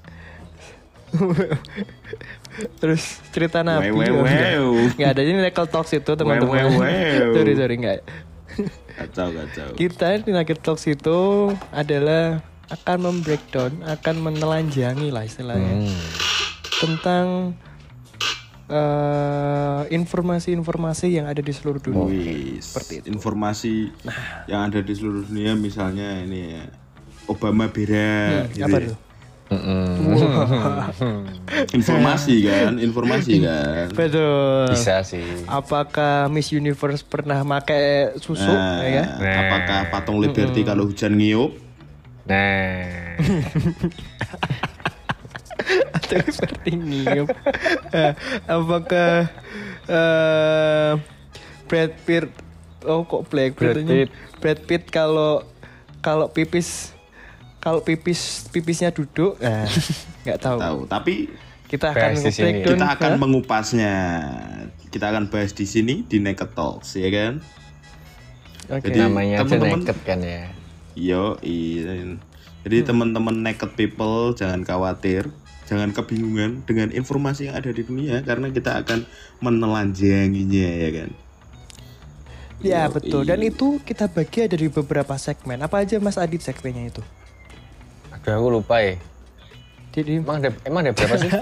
Terus 2.77 3.03
cerita 3.31 3.61
Nabi. 3.61 3.89
Wow, 3.89 3.99
wow, 3.99 4.11
oh, 4.13 4.23
enggak. 4.23 4.51
wow. 4.53 4.71
Enggak 4.91 5.09
ada 5.09 5.21
ini 5.21 5.39
Naked 5.41 5.67
Talks 5.69 5.91
itu 5.93 6.11
teman-teman. 6.11 6.51
Wow, 6.51 6.69
wow, 6.69 6.83
wow. 6.83 7.31
sorry, 7.35 7.53
sorry, 7.53 7.75
enggak. 7.77 7.99
Kacau 8.91 9.27
kacau. 9.29 9.67
Kita 9.73 10.07
di 10.19 10.31
Naked 10.31 10.59
Talks 10.59 10.85
itu 10.85 11.19
adalah 11.71 12.43
akan 12.67 12.97
membreakdown, 13.01 13.83
akan 13.83 14.15
menelanjangi 14.21 15.09
lah 15.09 15.23
istilahnya 15.23 15.73
Hmm. 15.81 15.99
tentang 16.79 17.25
eh, 18.71 19.81
informasi-informasi 19.91 21.19
yang 21.19 21.27
ada 21.27 21.43
di 21.43 21.51
seluruh 21.51 21.83
dunia. 21.83 22.07
Wis. 22.07 22.71
Seperti 22.71 22.93
itu. 23.03 23.05
Informasi 23.11 23.91
yang 24.47 24.71
ada 24.71 24.79
di 24.79 24.93
seluruh 24.95 25.27
dunia 25.27 25.53
misalnya 25.59 26.23
ini 26.23 26.55
ya. 26.55 26.65
Obama 27.29 27.69
beda 27.69 28.49
gitu 28.51 28.65
Apa 28.65 28.77
ya. 28.81 28.95
Informasi 31.75 32.47
kan, 32.47 32.79
informasi 32.79 33.43
kan. 33.43 33.91
Betul. 33.91 34.71
Bisa 34.71 35.03
sih. 35.03 35.43
Apakah 35.43 36.31
Miss 36.31 36.55
Universe 36.55 37.03
pernah 37.03 37.43
pakai 37.43 38.15
susu? 38.15 38.47
Nah, 38.47 38.79
ya 38.79 38.89
kan? 39.03 39.07
Nah. 39.19 39.35
apakah 39.43 39.79
patung 39.91 40.23
Liberty 40.23 40.63
kalau 40.63 40.87
hujan 40.87 41.19
ngiup? 41.19 41.51
Nah, 42.31 43.19
Atau 45.97 46.17
seperti 46.25 46.75
niup. 46.75 47.29
Eh, 47.91 48.13
Apakah 48.47 49.27
eh, 49.85 50.91
Brad 51.67 51.93
Pitt 52.01 52.27
Oh 52.81 53.03
kok 53.03 53.27
Black 53.27 53.53
Brad 53.53 53.77
Pitt. 53.77 54.09
Brad 54.39 54.59
Pitt 54.63 54.83
kalau 54.87 55.45
kalau 55.99 56.27
pipis 56.27 56.95
kalau 57.59 57.77
pipis 57.79 58.49
pipisnya 58.49 58.89
duduk 58.89 59.37
nah, 59.37 59.69
nggak 60.25 60.39
tahu. 60.39 60.57
Tahu, 60.57 60.79
tapi 60.87 61.15
Kita 61.67 61.95
akan 61.95 62.11
breakdown, 62.19 62.67
kita 62.67 62.85
akan 62.89 63.11
mengupasnya. 63.15 63.93
Kita 64.91 65.07
akan 65.07 65.31
bahas 65.31 65.55
di 65.55 65.63
sini 65.63 66.03
di 66.03 66.19
Naked 66.19 66.51
Talks 66.51 66.95
ya 66.95 67.07
kan? 67.07 67.39
Oke. 68.67 68.91
Jadi, 68.91 68.99
namanya 68.99 69.39
aja 69.39 69.47
teman-teman- 69.47 69.79
naked 69.79 69.97
kan 70.03 70.19
ya. 70.19 70.43
Yo, 70.93 71.39
iya. 71.39 72.19
Jadi 72.61 72.77
Hmm. 72.77 72.87
teman-teman 72.87 73.35
naked 73.39 73.71
people 73.73 74.35
jangan 74.35 74.61
khawatir, 74.61 75.31
jangan 75.71 75.95
kebingungan 75.95 76.67
dengan 76.67 76.91
informasi 76.91 77.47
yang 77.47 77.55
ada 77.55 77.71
di 77.71 77.87
dunia 77.87 78.19
karena 78.27 78.51
kita 78.51 78.83
akan 78.83 79.07
menelanjanginya 79.39 80.67
ya 80.83 80.89
kan. 80.91 81.09
Ya 82.59 82.81
Yoi. 82.85 82.91
betul. 82.91 83.23
Dan 83.23 83.39
itu 83.41 83.79
kita 83.81 84.11
bagi 84.11 84.43
ada 84.43 84.59
di 84.59 84.67
beberapa 84.67 85.15
segmen. 85.15 85.63
Apa 85.63 85.81
aja 85.87 85.95
Mas 86.03 86.19
Adit 86.19 86.43
segmennya 86.43 86.91
itu? 86.91 87.01
Aduh 88.11 88.35
aku 88.35 88.47
lupa 88.51 88.83
ya. 88.83 88.99
Jadi 89.95 90.19
Emang 90.19 90.43
ada 90.43 90.51
emang 90.67 90.83
ada 90.83 90.91
berapa 90.91 91.15
sih? 91.15 91.31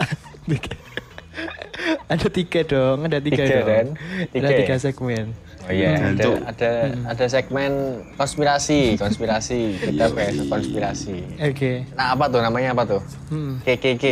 ada 2.13 2.27
tiga 2.29 2.61
dong, 2.65 3.05
ada 3.05 3.17
tiga, 3.19 3.43
Tiga, 3.45 3.57
dong. 3.61 3.67
kan? 3.67 3.87
Ada 3.97 4.29
Tiga 4.31 4.49
ya? 4.49 4.57
tiga 4.61 4.75
segmen. 4.77 5.25
Oh 5.69 5.73
iya, 5.77 6.01
ada 6.01 6.17
Gantung. 6.17 6.35
ada 6.49 6.71
ada 7.13 7.25
segmen 7.29 7.71
konspirasi, 8.17 8.97
konspirasi. 8.97 9.77
Kita 9.77 10.09
bahas 10.09 10.33
konspirasi. 10.49 11.21
Oke. 11.37 11.85
Nah, 11.93 12.17
apa 12.17 12.25
tuh 12.25 12.41
namanya 12.41 12.73
apa 12.73 12.89
tuh? 12.89 13.01
Hmm. 13.29 13.61
KKK. 13.61 14.05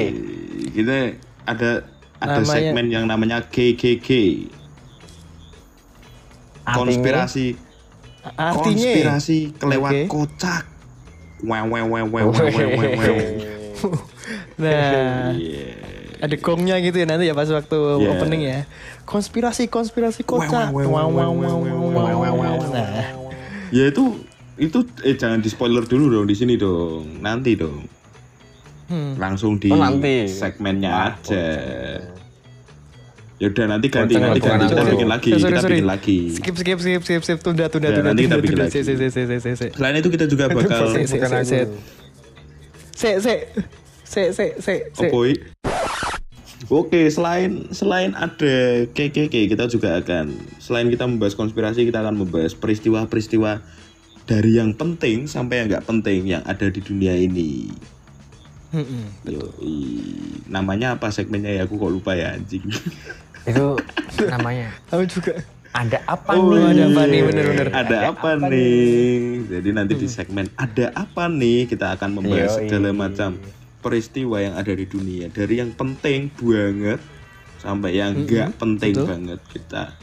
Kita 0.70 1.18
ada 1.50 1.70
ada 2.22 2.38
Namanya- 2.38 2.54
segmen 2.54 2.86
yang 2.94 3.06
namanya 3.10 3.42
KKK. 3.42 4.10
Konspirasi 6.68 7.58
Artinya 8.38 8.60
konspirasi 8.62 9.38
kelewat 9.58 9.92
Oke. 9.98 10.06
kocak. 10.12 10.64
Wow 11.42 11.74
wow 11.74 11.86
wow 11.90 12.06
wow 12.06 12.26
wow 12.28 12.48
wow 12.54 12.70
wow. 12.70 12.92
wow. 13.02 13.18
Nah, 14.62 15.32
Iya. 15.32 15.87
Ada 16.19 16.36
gongnya 16.36 16.75
gitu 16.79 16.97
ya 16.97 17.05
nanti 17.05 17.25
ya 17.25 17.33
pas 17.33 17.47
waktu 17.47 17.77
Yeah. 17.77 18.12
opening 18.13 18.41
ya. 18.43 18.59
Konspirasi 19.03 19.67
konspirasi 19.67 20.21
kocak. 20.24 20.71
Wow, 20.71 20.86
wow, 20.89 21.07
wow, 21.07 21.31
wow, 21.31 21.55
wow, 21.57 22.15
wow, 22.17 22.33
wow, 22.36 22.55
Nah, 22.74 23.13
Ya 23.69 23.91
itu 23.91 24.19
itu 24.57 24.79
eh 25.03 25.13
jangan 25.13 25.39
di 25.39 25.47
spoiler 25.47 25.86
dulu 25.86 26.09
dong 26.09 26.25
di 26.25 26.33
sini 26.33 26.55
dong. 26.55 27.21
Nanti 27.21 27.53
dong. 27.53 27.86
hmm. 28.88 29.19
Langsung 29.19 29.59
di 29.59 29.69
Oh, 29.69 29.77
nanti. 29.77 30.25
segmennya 30.25 31.13
aja. 31.13 31.45
Ya 33.38 33.53
udah 33.53 33.65
nanti 33.69 33.86
ganti 33.93 34.17
nanti 34.17 34.41
ganti 34.41 34.65
kita 34.65 34.81
bikin 34.81 35.05
lagi, 35.05 35.29
Sorry, 35.38 35.53
kita 35.53 35.69
bikin 35.69 35.86
lagi. 35.86 36.17
Skip 36.33 36.55
skip 36.57 36.79
skip 36.81 37.01
skip 37.05 37.21
skip 37.21 37.39
tunda 37.45 37.69
tunda 37.69 37.93
tunda. 37.93 38.09
nanti 38.09 38.25
kita 38.25 38.41
bikin 38.41 38.57
lagi. 38.57 38.81
Se 38.81 38.81
se 38.81 38.97
se 38.97 39.09
se 39.13 39.38
se 39.38 39.51
se. 39.53 39.67
Selain 39.77 39.93
itu 39.93 40.09
kita 40.09 40.25
juga 40.25 40.50
bakal 40.50 40.89
Se 40.89 41.05
se 41.05 41.15
Bukan 41.21 41.29
se 41.29 41.45
se. 41.45 41.59
Se 42.97 43.09
se 43.21 43.33
se 44.01 44.21
se 44.33 44.45
se 44.57 44.74
se. 44.89 45.05
Opoi. 45.05 45.38
Oke, 46.68 47.06
selain 47.08 47.70
selain 47.70 48.12
ada 48.12 48.56
KKK, 48.90 49.30
kita 49.48 49.70
juga 49.70 50.02
akan 50.02 50.34
selain 50.58 50.90
kita 50.90 51.06
membahas 51.06 51.32
konspirasi, 51.34 51.86
kita 51.86 52.02
akan 52.02 52.18
membahas 52.18 52.52
peristiwa-peristiwa 52.52 53.62
dari 54.26 54.58
yang 54.58 54.74
penting 54.74 55.24
sampai 55.24 55.62
yang 55.62 55.68
nggak 55.70 55.86
penting 55.86 56.26
yang 56.28 56.42
ada 56.44 56.66
di 56.66 56.82
dunia 56.82 57.14
ini. 57.14 57.70
Hmm, 58.68 59.08
Yoi. 59.24 59.80
Namanya 60.46 60.98
apa 60.98 61.08
segmennya 61.08 61.54
ya? 61.54 61.64
Aku 61.64 61.78
kok 61.78 61.88
lupa 61.88 62.12
ya 62.12 62.36
anjing. 62.36 62.66
Itu 63.46 63.80
namanya 64.28 64.74
Aku 64.92 65.06
juga. 65.06 65.40
Ada 65.72 66.02
apa 66.04 66.34
Oh, 66.34 66.58
nih? 66.58 66.74
ada 66.74 66.84
apa 66.90 67.02
nih, 67.06 67.22
bener-bener. 67.22 67.68
Ada 67.70 67.98
apa 68.10 68.30
nih? 68.42 69.16
Jadi 69.46 69.70
nanti 69.72 69.94
di 69.94 70.08
segmen 70.10 70.50
ada 70.58 70.90
apa 70.92 71.30
nih 71.30 71.70
kita 71.70 71.94
akan 71.94 72.18
membahas 72.18 72.58
Yoi. 72.58 72.66
segala 72.66 72.90
macam 72.92 73.38
peristiwa 73.77 74.38
yang 74.41 74.53
ada 74.53 74.74
di 74.74 74.86
dunia 74.86 75.29
dari 75.29 75.60
yang 75.60 75.72
penting 75.74 76.34
banget 76.34 77.00
sampai 77.57 77.93
yang 77.93 78.13
enggak 78.13 78.53
penting 78.57 78.93
banget 78.96 79.39
kita. 79.50 79.93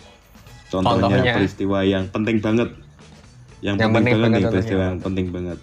Contohnya, 0.68 1.06
Contohnya? 1.06 1.34
peristiwa 1.38 1.78
yang 1.82 2.04
penting 2.10 2.42
banget. 2.42 2.68
Yang, 3.62 3.76
Yang 3.78 3.78
penting, 3.78 3.94
penting 3.94 4.14
banget 4.14 4.20
banget 4.20 4.34
nih 4.34 4.42
contohnya 4.42 4.50
peristiwa 4.50 4.82
yang 4.82 4.98
penting 5.00 5.26
banget. 5.30 5.58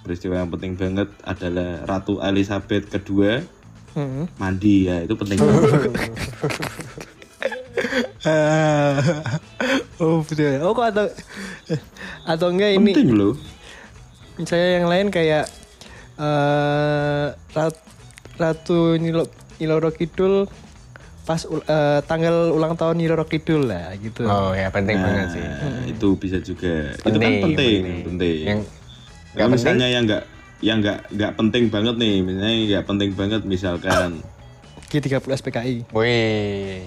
Peristiwa 0.00 0.34
yang 0.38 0.50
penting 0.50 0.72
banget 0.78 1.08
adalah 1.22 1.70
Ratu 1.84 2.14
Elizabeth 2.22 2.84
kedua 2.88 3.42
Mm-mm. 3.96 4.24
mandi 4.36 4.86
ya 4.86 5.02
itu 5.02 5.14
penting 5.14 5.38
banget. 5.44 5.90
oh 10.02 10.18
betul. 10.22 10.54
Oh 10.62 10.72
kok 10.72 10.86
atau 10.92 11.06
atau 12.24 12.48
enggak 12.50 12.70
ini 12.76 12.92
penting 12.92 13.12
loh. 13.12 13.34
saya 14.44 14.80
yang 14.80 14.86
lain 14.86 15.08
kayak 15.08 15.48
eh 16.16 17.26
Rat- 17.50 17.84
Ratu 18.36 18.96
Nilo 18.96 19.24
Nyiloro 19.56 19.88
Kidul 19.90 20.44
pas 21.22 21.42
eh, 21.42 22.00
tanggal 22.02 22.50
ulang 22.50 22.74
tahun 22.74 22.96
Nyiloro 22.96 23.24
Kidul 23.24 23.66
lah 23.66 23.92
gitu. 23.96 24.24
Oh 24.24 24.52
ya 24.52 24.68
penting 24.68 24.94
Nah, 24.94 25.04
banget 25.04 25.26
sih. 25.32 25.44
itu 25.88 26.08
bisa 26.14 26.38
juga. 26.38 26.92
itu 26.92 27.02
kan 27.02 27.12
Penting, 27.12 27.34
penting, 27.42 27.56
penting. 27.56 28.02
penting. 28.04 28.38
Yang 28.46 28.60
Kalau 29.34 29.48
misalnya 29.50 29.86
yang 29.86 30.04
nggak 30.04 30.22
yang 30.58 30.78
nggak 30.80 30.98
nggak 31.10 31.32
penting 31.34 31.64
banget 31.68 31.94
nih, 31.96 32.14
misalnya 32.20 32.54
nggak 32.66 32.84
penting 32.86 33.10
banget 33.12 33.40
misalkan 33.44 34.10
G30 34.86 35.28
SPKI. 35.34 35.74
Wih. 35.90 36.86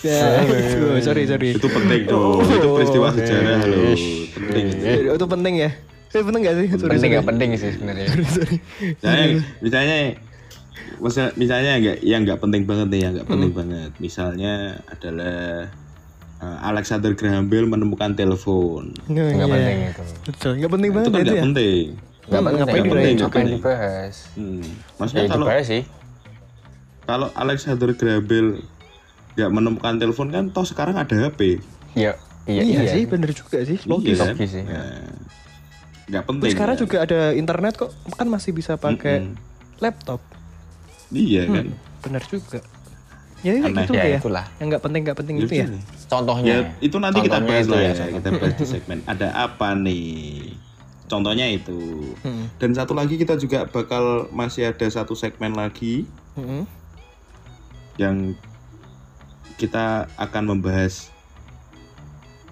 Ya, 0.00 0.40
aduh, 0.40 0.96
sorry 0.98 1.24
sorry. 1.24 1.48
itu 1.52 1.68
penting 1.68 2.02
dong. 2.06 2.40
itu 2.40 2.68
peristiwa 2.70 3.12
sejarah 3.12 3.60
loh. 3.62 3.92
Penting. 4.32 4.66
Oh, 5.06 5.14
itu 5.14 5.26
penting 5.26 5.54
ya? 5.58 5.70
Eh, 6.10 6.20
penting 6.20 6.40
gak 6.40 6.56
sih? 6.56 6.66
Sorry, 6.68 6.80
Penting 6.90 7.00
sorry. 7.00 7.16
gak 7.16 7.26
penting 7.26 7.48
sih 7.52 7.70
sebenarnya. 7.70 8.06
sorry. 8.26 8.56
Misalnya, 8.92 9.26
misalnya 9.60 9.98
masa- 10.98 11.34
misalnya 11.34 11.72
nggak 11.76 11.96
yang 12.02 12.20
nggak 12.22 12.38
penting 12.38 12.62
banget 12.64 12.86
nih, 12.88 13.00
yang 13.00 13.12
nggak 13.12 13.24
Hmm. 13.24 13.34
penting 13.36 13.52
banget. 13.52 13.90
Misalnya 13.96 14.52
adalah 14.86 15.70
uh, 16.38 16.58
Alexander 16.64 17.12
Graham 17.12 17.46
Bell 17.46 17.64
menemukan 17.64 18.10
telepon. 18.12 18.90
Nggak 19.06 19.26
Gak 19.28 19.36
iya. 19.38 19.46
penting 19.46 19.78
itu. 19.84 20.02
Betul, 20.24 20.52
nggak 20.56 20.70
penting 20.70 20.88
Itu 20.88 20.96
banget 20.96 21.06
kan 21.06 21.14
ya 21.14 21.20
itu 21.20 21.26
nggak 21.26 21.36
ya. 21.36 21.44
penting. 21.44 21.86
Gak 22.20 22.30
Hmm, 22.30 22.30
penting. 22.40 22.58
ngapain 22.58 22.74
Gak 22.74 22.84
dirayain? 22.84 22.90
penting. 22.90 23.14
Nggak 23.14 23.22
Ngapain 23.22 23.44
penting. 23.44 23.60
dibahas? 23.60 24.14
Hmm. 24.32 24.60
Ya 24.60 24.96
Maksudnya 24.96 25.22
itu 25.22 25.30
kalau 25.30 25.46
sih. 25.62 25.82
kalau 27.02 27.28
Alexander 27.34 27.88
Graham 27.92 28.24
Bell 28.24 28.48
nggak 29.30 29.50
menemukan 29.52 29.94
telepon 29.96 30.28
kan, 30.28 30.44
toh 30.48 30.64
sekarang 30.64 30.96
ada 30.96 31.14
HP. 31.14 31.62
Iya. 31.92 32.14
Iya, 32.44 32.62
Iya, 32.62 32.82
iya. 32.82 32.90
sih, 32.90 33.02
bener 33.04 33.30
juga 33.30 33.62
sih. 33.62 33.78
Logis. 33.84 34.16
Iya 34.16 34.24
kan? 34.24 34.26
Logis 34.32 34.50
sih. 34.50 34.64
Nah, 34.64 35.06
nggak 36.10 36.22
Terus 36.22 36.30
penting. 36.34 36.50
sekarang 36.52 36.74
kan? 36.74 36.82
juga 36.82 36.96
ada 37.00 37.20
internet 37.32 37.74
kok, 37.76 37.90
kan 38.12 38.26
masih 38.26 38.50
bisa 38.50 38.74
pakai 38.74 39.22
Mm-mm. 39.22 39.38
laptop. 39.78 40.18
Iya 41.08 41.46
kan. 41.46 41.66
Bener 42.00 42.22
juga. 42.24 42.60
Ya 43.40 43.56
Aneh. 43.56 43.72
gitu 43.80 43.92
Ya 43.94 44.04
ya. 44.04 44.18
itulah. 44.18 44.44
Yang 44.58 44.66
nggak 44.68 44.82
penting 44.84 45.00
nggak 45.00 45.16
penting 45.16 45.34
itu 45.38 45.54
ya. 45.54 45.66
Contohnya. 46.06 46.44
Ya, 46.44 46.58
itu 46.78 46.96
nanti 46.96 47.18
kita 47.20 47.38
Contohnya 47.38 47.48
bahas 47.48 47.64
itu 47.64 47.72
lah 47.72 47.80
ya. 47.80 47.88
contohnya. 47.88 48.12
Kita 48.12 48.28
bahas 48.36 48.54
di 48.54 48.66
segmen. 48.66 48.98
Ada 49.06 49.28
apa 49.32 49.68
nih? 49.72 50.10
Contohnya 51.06 51.46
itu. 51.48 51.80
Hmm. 52.20 52.46
Dan 52.58 52.70
satu 52.70 52.92
lagi 52.92 53.14
kita 53.14 53.34
juga 53.34 53.64
bakal 53.64 54.28
masih 54.30 54.68
ada 54.68 54.86
satu 54.86 55.14
segmen 55.14 55.50
lagi 55.52 56.04
Mm-mm. 56.34 56.62
yang 57.96 58.36
kita 59.56 60.06
akan 60.14 60.44
membahas 60.48 61.08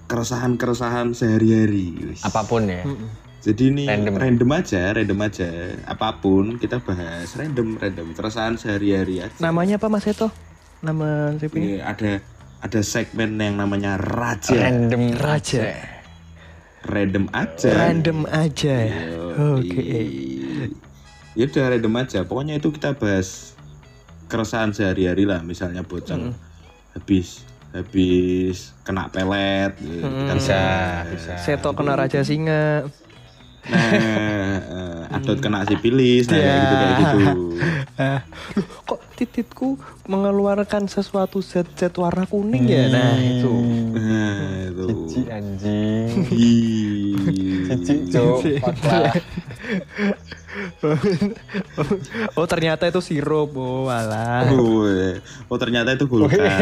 keresahan-keresahan 0.07 1.13
sehari-hari. 1.13 2.17
Apa 2.25 2.43
pun 2.43 2.65
ya. 2.65 2.81
Mm-mm. 2.83 3.28
Jadi 3.39 3.71
ini 3.71 3.85
Random. 3.87 4.19
random. 4.19 4.51
aja, 4.51 4.83
random 4.91 5.21
aja. 5.23 5.49
Apa 5.87 6.19
pun 6.19 6.59
kita 6.59 6.83
bahas 6.83 7.39
random, 7.39 7.79
random. 7.79 8.11
Keresahan 8.11 8.59
sehari-hari 8.59 9.23
aja. 9.23 9.39
Namanya 9.39 9.79
apa 9.79 9.87
Mas 9.87 10.11
Eto? 10.11 10.27
Nama 10.83 11.39
siapa 11.39 11.55
ini? 11.55 11.79
Ini 11.79 11.87
ada 11.87 12.19
ada 12.59 12.81
segmen 12.83 13.39
yang 13.39 13.55
namanya 13.55 13.95
Raja. 13.95 14.59
Random 14.59 15.15
Raja. 15.15 15.71
Random 16.83 17.31
aja. 17.31 17.71
Random 17.71 18.19
aja 18.27 18.75
ya. 18.75 19.01
Yoi. 19.07 19.35
Oke. 19.63 19.87
Ya 21.39 21.45
udah 21.47 21.65
random 21.71 21.95
aja. 21.95 22.19
Pokoknya 22.27 22.59
itu 22.59 22.75
kita 22.75 22.99
bahas 22.99 23.55
keresahan 24.27 24.75
sehari-hari 24.75 25.23
lah. 25.23 25.47
Misalnya 25.47 25.87
bocah 25.87 26.19
habis 26.99 27.47
habis 27.71 28.75
kena 28.83 29.07
pelet. 29.15 29.79
gitu. 29.79 30.03
Kita 30.03 30.35
Bisa, 30.35 30.61
bisa. 31.07 31.33
Seto 31.39 31.71
kena 31.79 31.95
Raja 31.95 32.27
Singa. 32.27 32.83
Nah, 33.69 33.93
eh, 33.93 35.17
Adot 35.17 35.41
kena 35.41 35.65
sipilis, 35.65 36.29
nah 36.29 36.37
Ya. 36.37 36.45
kayak 36.45 36.61
gitu 36.61 36.75
kayak 36.75 36.97
gitu. 36.99 37.19
Ah, 37.99 38.21
loh, 38.61 38.69
kok 38.87 39.01
tititku 39.17 39.69
mengeluarkan 40.07 40.87
sesuatu 40.87 41.41
zat-zat 41.41 41.93
warna 41.97 42.29
kuning 42.29 42.69
ya? 42.69 42.87
Nah, 42.93 43.17
itu. 43.17 43.53
Nah, 43.97 44.39
itu. 44.69 44.85
Cici 45.09 45.21
anjing. 45.29 46.13
Ih. 46.33 47.17
Cici 47.83 47.95
cok. 48.09 48.41
Fakta. 48.63 48.99
oh, 52.39 52.47
ternyata 52.47 52.87
itu 52.89 53.01
sirup. 53.03 53.53
Oh, 53.57 53.89
alah. 53.91 54.49
Oh, 54.53 54.87
eh. 54.87 55.19
oh 55.49 55.59
ternyata 55.59 55.93
itu 55.93 56.05
Golkar. 56.07 56.61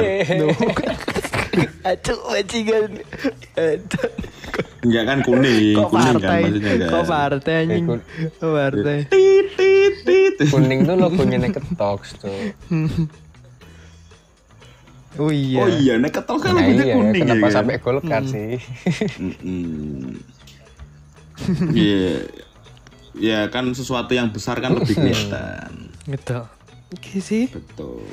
Aduh, 1.82 2.18
bajingan. 2.26 2.90
Enggak 4.78 5.04
kan 5.04 5.18
kuning, 5.20 5.74
Kok 5.74 5.88
kuning 5.88 6.14
kan 6.14 6.14
partai? 6.20 6.40
maksudnya 6.42 6.72
kan. 6.76 6.88
Kok 6.88 7.04
partai 7.06 7.54
anjing? 7.58 7.74
Eh, 7.76 7.88
kun- 7.88 8.06
Kok 8.32 8.50
partai? 8.52 8.98
Tit 9.06 9.46
tit 9.54 9.94
tit. 10.02 10.34
Kuning 10.46 10.80
tuh 10.82 10.94
logonya 10.94 11.38
Naked 11.38 11.64
Talks 11.74 12.10
tuh. 12.14 12.30
Oh 15.16 15.32
iya. 15.32 15.56
Oh 15.56 15.68
iya, 15.70 15.96
nek 15.96 16.12
ketol 16.12 16.36
kan 16.36 16.52
Nah 16.52 16.60
logonya 16.60 16.84
iya, 16.84 16.94
kuning 16.94 17.16
ya. 17.16 17.24
kenapa 17.24 17.46
kan? 17.46 17.54
sampai 17.56 17.76
Golkar 17.80 18.22
sih? 18.26 18.60
Mm-mm. 19.16 20.12
Iya. 21.74 22.28
Ya 23.14 23.48
kan 23.48 23.72
sesuatu 23.72 24.12
yang 24.12 24.28
besar 24.28 24.60
kan 24.60 24.76
lebih 24.76 24.92
kelihatan. 25.00 25.88
Gitu. 26.04 26.36
Oke 26.92 27.16
sih. 27.18 27.48
Betul. 27.48 28.04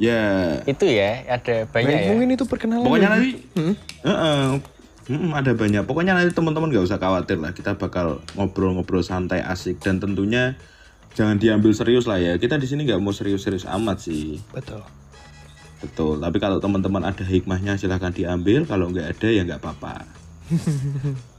Ya, 0.00 0.20
Itu 0.64 0.88
ya, 0.88 1.28
ada 1.28 1.68
banyak 1.68 1.92
Baik, 1.92 2.00
ya. 2.00 2.08
mungkin 2.08 2.28
itu 2.32 2.44
perkenalan. 2.48 2.84
pokoknya 2.88 3.08
nanti 3.12 3.30
Hmm? 3.52 3.74
Heeh. 4.00 4.44
Mm, 5.10 5.30
ada 5.34 5.52
banyak. 5.52 5.82
Pokoknya 5.84 6.16
nanti 6.16 6.32
teman-teman 6.32 6.72
nggak 6.72 6.86
usah 6.88 6.96
khawatir 6.96 7.36
lah. 7.36 7.52
Kita 7.52 7.76
bakal 7.76 8.24
ngobrol-ngobrol 8.32 9.02
santai, 9.02 9.44
asik 9.44 9.82
dan 9.82 10.00
tentunya 10.00 10.56
jangan 11.12 11.36
diambil 11.36 11.74
serius 11.74 12.08
lah 12.08 12.16
ya. 12.16 12.38
Kita 12.38 12.56
di 12.56 12.64
sini 12.64 12.88
nggak 12.88 13.02
mau 13.02 13.12
serius-serius 13.12 13.68
amat 13.68 14.00
sih. 14.00 14.40
Betul. 14.54 14.80
Betul. 15.82 16.16
Tapi 16.16 16.36
kalau 16.38 16.62
teman-teman 16.62 17.04
ada 17.04 17.20
hikmahnya 17.20 17.76
silahkan 17.76 18.14
diambil. 18.14 18.64
Kalau 18.64 18.88
nggak 18.88 19.18
ada 19.18 19.28
ya 19.28 19.42
nggak 19.44 19.60
apa-apa. 19.60 19.94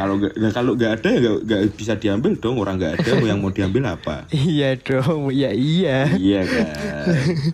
kalau 0.00 0.14
nggak 0.16 0.32
kalau 0.50 0.72
nggak 0.72 0.92
ada 0.96 1.08
ya 1.12 1.18
nggak 1.20 1.36
nggak 1.44 1.60
bisa 1.76 1.92
diambil 1.94 2.32
dong. 2.36 2.56
Orang 2.56 2.80
nggak 2.80 2.92
ada 2.98 3.10
yang 3.20 3.38
mau 3.38 3.52
diambil 3.52 3.82
apa? 3.92 4.24
Iya 4.32 4.80
dong, 4.80 5.28
ya 5.30 5.52
iya. 5.52 6.08
iya 6.10 6.40
kan. 6.42 6.66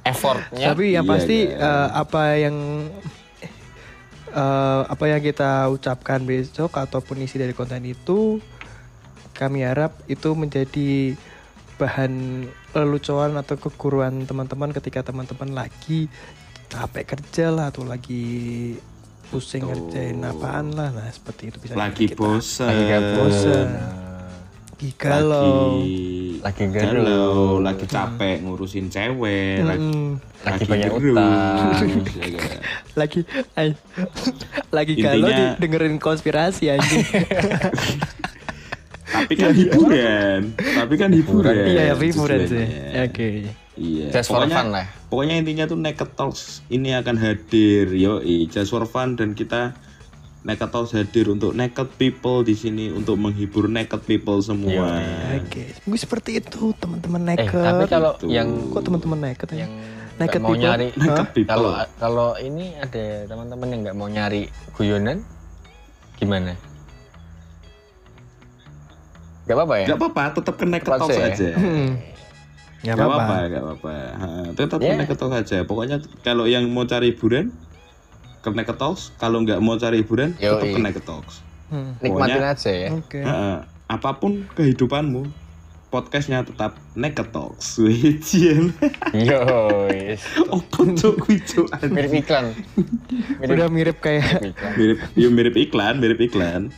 Effortnya 0.06 0.66
Tapi 0.70 0.94
yang 0.94 1.04
Iya, 1.04 1.10
pasti 1.10 1.38
kan. 1.50 1.58
eh, 1.60 1.88
apa 1.92 2.22
yang 2.38 2.56
eh, 4.30 4.82
apa 4.86 5.04
yang 5.06 5.20
kita 5.20 5.66
ucapkan 5.68 6.22
besok 6.22 6.76
ataupun 6.76 7.22
isi 7.22 7.36
dari 7.36 7.52
konten 7.52 7.82
itu 7.82 8.38
kami 9.32 9.62
harap 9.62 9.92
itu 10.06 10.32
menjadi 10.32 11.12
bahan 11.76 12.44
lelucoan 12.72 13.36
atau 13.36 13.60
keguruan 13.60 14.24
teman-teman 14.24 14.72
ketika 14.72 15.04
teman-teman 15.04 15.52
lagi 15.52 16.08
capek 16.72 17.04
kerja 17.16 17.52
lah 17.52 17.68
atau 17.68 17.84
lagi 17.84 18.74
pusing 19.26 19.62
ngerjain 19.62 20.18
apaan 20.20 20.70
lah 20.70 20.88
nah 20.88 21.08
seperti 21.08 21.48
itu 21.48 21.56
bisa 21.58 21.72
Lagi 21.72 22.06
kita. 22.06 22.16
bosan. 22.16 22.66
lagi 22.66 22.82
gak 22.84 23.02
bosan. 23.12 23.66
Lagi 24.76 24.90
galau 24.92 25.80
Lagi, 26.36 26.36
Lagi 26.38 26.64
galau. 26.68 27.58
lagi 27.58 27.84
capek 27.86 28.36
ngurusin 28.40 28.86
cewek, 28.86 29.60
lagi 29.62 29.88
Mm, 29.88 30.10
Lagi 30.42 30.64
banyak 30.64 30.90
gerus, 30.92 31.16
utang. 31.16 31.88
ya 32.14 32.38
kan? 32.38 32.58
lagi 32.94 33.18
ay, 33.54 33.68
lagi 34.76 34.92
galau 34.94 35.26
Intinya- 35.26 35.38
di- 35.50 35.58
dengerin 35.58 35.96
konspirasi 35.96 36.64
anjing 36.68 37.02
Tapi 39.06 39.32
kan 39.34 39.54
hiburan, 39.54 40.40
tapi 40.58 40.94
kan 40.94 41.10
hiburan. 41.10 41.54
iya 41.64 41.94
hiburan 41.94 42.40
sih 42.44 42.66
oke 43.00 43.28
Iya. 43.76 44.08
Just 44.10 44.28
for 44.28 44.40
pokoknya, 44.40 44.56
fun 44.56 44.68
lah. 44.70 44.86
Pokoknya 45.06 45.34
intinya 45.36 45.64
tuh 45.64 45.76
Naked 45.76 46.10
Talks 46.12 46.40
ini 46.66 46.92
akan 46.92 47.14
hadir, 47.14 47.92
yo, 47.92 48.18
just 48.46 48.68
for 48.68 48.82
fun 48.84 49.14
dan 49.14 49.32
kita 49.32 49.76
Naked 50.42 50.70
Talks 50.70 50.90
hadir 50.90 51.26
untuk 51.26 51.52
naked 51.52 51.90
people 51.96 52.40
di 52.40 52.54
sini 52.54 52.88
untuk 52.88 53.16
menghibur 53.16 53.66
naked 53.66 53.98
people 54.00 54.38
semua. 54.38 55.02
Oke, 55.36 55.74
mungkin 55.82 55.98
seperti 55.98 56.38
itu 56.38 56.70
teman-teman 56.72 57.20
Eh, 57.26 57.28
naked. 57.36 57.50
tapi 57.60 57.84
kalau 57.84 58.12
Gitu. 58.16 58.30
yang 58.30 58.48
kok 58.70 58.80
teman-teman 58.80 59.18
naked 59.24 59.48
ya? 59.50 59.58
yang 59.60 59.72
naked 60.16 60.38
mau 60.38 60.48
people. 60.48 60.62
nyari 60.62 60.88
Naked 60.94 61.28
people. 61.34 61.50
kalau 61.50 61.70
kalau 61.98 62.28
ini 62.38 62.72
ada 62.74 63.04
teman-teman 63.26 63.66
yang 63.68 63.80
nggak 63.82 63.96
mau 63.96 64.06
nyari 64.06 64.46
guyonan 64.72 65.18
gimana 66.16 66.54
Gak 69.44 69.54
apa-apa 69.54 69.74
ya 69.76 69.86
Gak 69.86 69.98
apa-apa, 70.00 70.22
tetap 70.32 70.54
ke 70.54 70.64
naked 70.64 70.90
talks 70.92 71.10
ya? 71.12 71.26
aja. 71.28 71.50
Hmm. 71.54 71.90
Gak 72.78 72.94
apa-apa. 72.94 73.36
gak 73.46 73.62
apa-apa. 73.62 73.94
Tetap 74.52 74.78
Ya. 74.78 74.92
ke 74.92 75.00
naked 75.00 75.16
talks 75.16 75.36
aja. 75.38 75.58
Pokoknya 75.62 75.96
kalau 76.20 76.44
yang 76.44 76.66
mau 76.66 76.84
cari 76.84 77.10
hiburan 77.10 77.50
ke 78.38 78.48
naked 78.48 78.76
talks, 78.76 79.10
kalau 79.16 79.40
nggak 79.40 79.58
mau 79.58 79.74
cari 79.74 80.00
hiburan 80.00 80.36
Yoi. 80.36 80.50
tetap 80.52 80.68
ke 80.68 80.80
naked 80.80 81.04
talks. 81.04 81.34
Hmm. 81.66 81.98
nikmatin 81.98 82.38
Pokoknya- 82.38 82.54
aja 82.54 82.70
ya. 82.70 82.90
Ha, 83.20 83.34
ha. 83.34 83.54
apa 83.88 84.10
pun 84.16 84.46
kehidupanmu, 84.52 85.26
podcastnya 85.88 86.42
tetap 86.42 86.78
naked 86.94 87.26
talks. 87.28 87.74
Wijian. 87.82 88.70
yo 89.12 89.42
cok 90.94 91.14
kuwi, 91.18 91.38
Cok? 91.40 91.66
mirip 91.88 92.12
iklan 92.16 92.54
Udah 93.40 93.66
mirip 93.66 93.98
kayak. 93.98 94.42
mirip 94.42 94.56
mirip 94.76 94.98
ya 95.14 95.28
mirip 95.28 95.54
iklan, 95.56 95.98
mirip 95.98 96.20
iklan. 96.20 96.70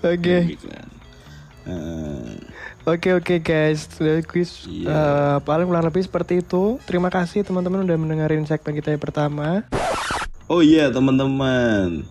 Oke. 0.00 0.36
Mirip 0.42 0.58
iklan. 0.58 0.88
Eh, 1.62 2.34
Oke 2.88 3.12
oke 3.12 3.44
guys, 3.44 3.92
quiz 4.24 4.64
Iya. 4.64 4.88
eh, 4.88 5.36
paling 5.44 5.68
kurang 5.68 5.84
lebih 5.84 6.00
seperti 6.00 6.40
itu. 6.40 6.80
Terima 6.88 7.12
kasih 7.12 7.44
teman-teman 7.44 7.84
udah 7.84 7.96
mendengarin 8.00 8.48
segmen 8.48 8.72
kita 8.72 8.96
yang 8.96 9.02
pertama. 9.02 9.68
Oh 10.48 10.64
iya 10.64 10.88
teman-teman, 10.88 12.08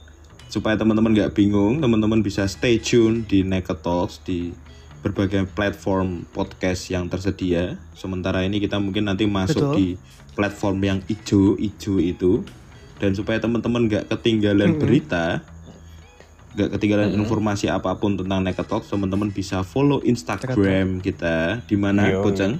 supaya 0.47 0.77
teman-teman 0.77 1.11
nggak 1.11 1.33
bingung, 1.33 1.81
teman-teman 1.81 2.21
bisa 2.21 2.45
stay 2.45 2.77
tune 2.77 3.25
di 3.25 3.41
Naked 3.41 3.81
Talks 3.81 4.21
di 4.21 4.53
berbagai 5.01 5.49
platform 5.51 6.29
podcast 6.29 6.85
yang 6.93 7.09
tersedia. 7.09 7.81
Sementara 7.97 8.45
ini 8.45 8.61
kita 8.61 8.77
mungkin 8.77 9.09
nanti 9.09 9.25
masuk 9.25 9.73
Betul. 9.73 9.75
di 9.75 9.87
platform 10.37 10.77
yang 10.85 10.99
ijo-ijo 11.09 11.97
itu. 11.97 12.45
Dan 12.99 13.15
supaya 13.15 13.39
teman-teman 13.39 13.87
nggak 13.87 14.11
ketinggalan 14.11 14.75
berita, 14.75 15.39
nggak 16.59 16.75
ketinggalan 16.75 17.15
informasi 17.15 17.71
apa 17.71 17.95
pun 17.95 18.19
tentang 18.19 18.43
Naked 18.43 18.67
Talks, 18.67 18.91
teman-teman 18.91 19.31
bisa 19.31 19.63
follow 19.63 20.03
Instagram 20.03 20.99
kita 20.99 21.63
di 21.63 21.79
mana, 21.79 22.11
Yoi. 22.11 22.19
Boceng? 22.19 22.59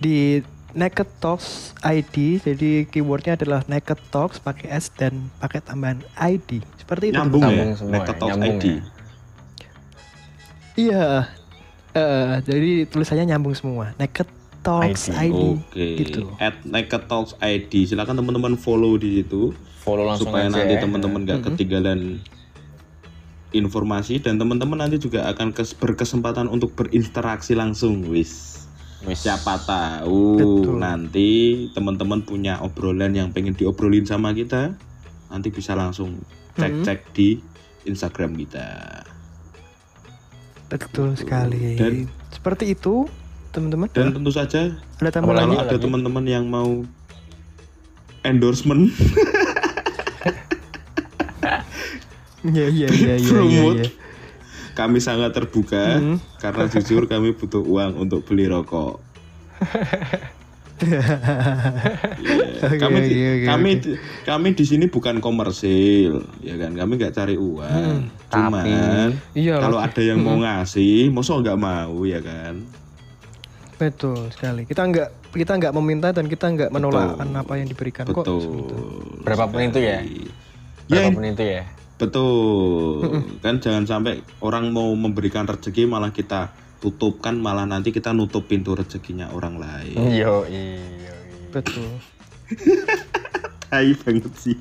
Di 0.00 0.40
Naked 0.72 1.20
Talks 1.20 1.76
ID, 1.84 2.40
jadi 2.40 2.88
keywordnya 2.88 3.36
adalah 3.36 3.60
Naked 3.68 4.00
Talks 4.08 4.40
pakai 4.40 4.72
S 4.72 4.88
dan 4.96 5.28
pakai 5.44 5.60
tambahan 5.60 6.00
ID. 6.16 6.64
Seperti 6.80 7.12
itu. 7.12 7.20
Nyambung 7.20 7.44
ya, 7.44 7.76
Naked 7.76 8.16
ya, 8.16 8.20
Talks 8.24 8.32
nyambung 8.32 8.56
ID. 8.56 8.64
ya. 8.64 8.80
Iya. 10.80 11.06
Eh, 11.90 12.34
jadi 12.48 12.72
tulisannya 12.88 13.36
nyambung 13.36 13.52
semua. 13.52 13.92
Naked 14.00 14.39
Talks 14.60 15.08
ID. 15.08 15.32
ID. 15.32 15.40
Oke. 15.56 15.86
Gitu. 16.04 16.20
At 16.36 16.60
Naked 16.64 17.08
Talks 17.08 17.32
ID. 17.40 17.88
Silakan 17.88 18.20
teman-teman 18.20 18.54
follow 18.60 19.00
di 19.00 19.20
situ 19.20 19.56
follow 19.80 20.04
langsung 20.04 20.28
supaya 20.28 20.52
aja 20.52 20.60
nanti 20.60 20.76
ya. 20.76 20.82
teman-teman 20.84 21.20
gak 21.24 21.40
ketinggalan 21.48 22.20
informasi 23.50 24.20
dan 24.22 24.38
teman-teman 24.38 24.84
nanti 24.86 25.00
juga 25.00 25.26
akan 25.26 25.50
kes- 25.50 25.74
berkesempatan 25.74 26.46
untuk 26.46 26.76
berinteraksi 26.76 27.56
langsung, 27.56 28.06
wis. 28.06 28.62
Wis. 29.02 29.24
Siapa 29.24 29.56
tahu 29.64 30.36
Betul. 30.36 30.76
nanti 30.78 31.28
teman-teman 31.72 32.22
punya 32.22 32.60
obrolan 32.60 33.16
yang 33.16 33.32
pengen 33.32 33.56
diobrolin 33.56 34.04
sama 34.04 34.30
kita, 34.36 34.76
nanti 35.32 35.48
bisa 35.48 35.72
langsung 35.72 36.20
cek-cek 36.54 37.10
di 37.16 37.40
Instagram 37.88 38.36
kita. 38.36 39.00
Betul 40.70 41.18
sekali. 41.18 41.74
Dan- 41.74 42.06
seperti 42.30 42.76
itu, 42.78 43.08
teman-teman. 43.50 43.86
Dan 43.90 44.12
tentu 44.12 44.30
saja 44.30 44.70
Ada 44.96 45.10
lagi? 45.16 45.26
kalau 45.26 45.58
ada 45.58 45.76
teman-teman 45.76 46.24
yang 46.24 46.44
mau 46.44 46.86
endorsement 48.20 48.90
iya 52.46 52.66
iya 52.68 52.88
iya. 52.88 53.16
promote 53.22 53.84
iya. 53.84 53.88
kami 54.72 54.98
sangat 54.98 55.32
terbuka 55.32 55.98
Hmm. 55.98 56.16
karena 56.38 56.64
jujur 56.66 57.04
kami 57.04 57.32
butuh 57.32 57.60
uang 57.60 57.96
untuk 57.98 58.24
beli 58.24 58.46
rokok. 58.46 59.00
Iya. 60.80 60.96
Oke, 62.64 62.80
kami 62.80 62.96
oke, 62.96 63.12
oke, 63.12 63.44
kami 63.44 63.70
di- 63.76 63.98
kami 64.24 64.48
di 64.50 64.64
sini 64.64 64.88
bukan 64.88 65.20
komersil, 65.20 66.24
ya 66.40 66.56
kan? 66.56 66.72
Kami 66.72 66.96
nggak 66.96 67.12
cari 67.12 67.36
uang. 67.36 68.08
Cuman 68.32 69.12
Iya. 69.36 69.60
kalau 69.60 69.76
ada 69.76 70.00
yang 70.00 70.24
mau 70.24 70.40
ngasih, 70.40 71.12
masa 71.12 71.36
nggak 71.36 71.60
mau 71.60 72.00
ya 72.02 72.24
kan? 72.24 72.64
Betul 73.80 74.28
sekali. 74.28 74.68
Kita 74.68 74.84
nggak 74.84 75.32
kita 75.32 75.52
nggak 75.56 75.72
meminta 75.80 76.12
dan 76.12 76.28
kita 76.28 76.52
nggak 76.52 76.70
menolak 76.70 77.16
Betul. 77.16 77.40
apa 77.40 77.52
yang 77.56 77.68
diberikan 77.72 78.04
kok. 78.12 78.28
Betul. 78.28 78.44
Berapapun 79.24 79.60
itu 79.64 79.80
ya? 79.80 80.04
Ya, 80.90 81.08
Berapapun 81.08 81.24
itu 81.32 81.44
ya 81.48 81.62
Betul. 81.96 83.24
Kan 83.40 83.60
jangan 83.60 83.84
sampai 83.88 84.20
orang 84.44 84.68
mau 84.72 84.92
memberikan 84.92 85.48
rezeki 85.48 85.88
malah 85.88 86.12
kita 86.12 86.52
tutupkan 86.80 87.36
malah 87.36 87.68
nanti 87.68 87.92
kita 87.92 88.16
nutup 88.16 88.48
pintu 88.48 88.72
rezekinya 88.72 89.28
orang 89.36 89.60
lain. 89.60 89.96
yo 90.12 90.44
iyo 90.48 91.16
Betul. 91.52 91.88
Tai 93.70 93.90
banget 94.02 94.32
sih. 94.34 94.56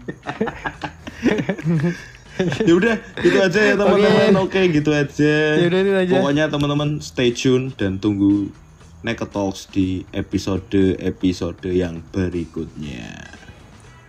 ya 2.67 2.73
udah, 2.77 2.95
itu 3.25 3.37
aja 3.41 3.59
ya 3.59 3.73
teman-teman. 3.73 4.37
Oke, 4.45 4.69
gitu 4.69 4.93
aja. 4.93 5.33
Ya 5.57 5.65
udah, 5.65 5.79
itu 5.81 5.93
aja. 5.97 6.13
Pokoknya 6.13 6.45
teman-teman 6.45 6.89
stay 7.01 7.33
tune 7.33 7.73
dan 7.73 7.97
tunggu 7.97 8.53
Naked 8.99 9.29
Talks 9.31 9.71
di 9.71 10.03
episode-episode 10.11 11.71
yang 11.71 12.03
berikutnya. 12.11 13.31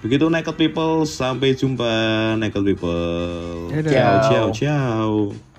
Begitu 0.00 0.26
Naked 0.32 0.56
People, 0.56 1.04
sampai 1.04 1.52
jumpa 1.52 1.92
Naked 2.40 2.64
People. 2.64 3.68
Ciao, 3.84 4.16
ciao, 4.24 4.46
Ciao. 4.50 5.49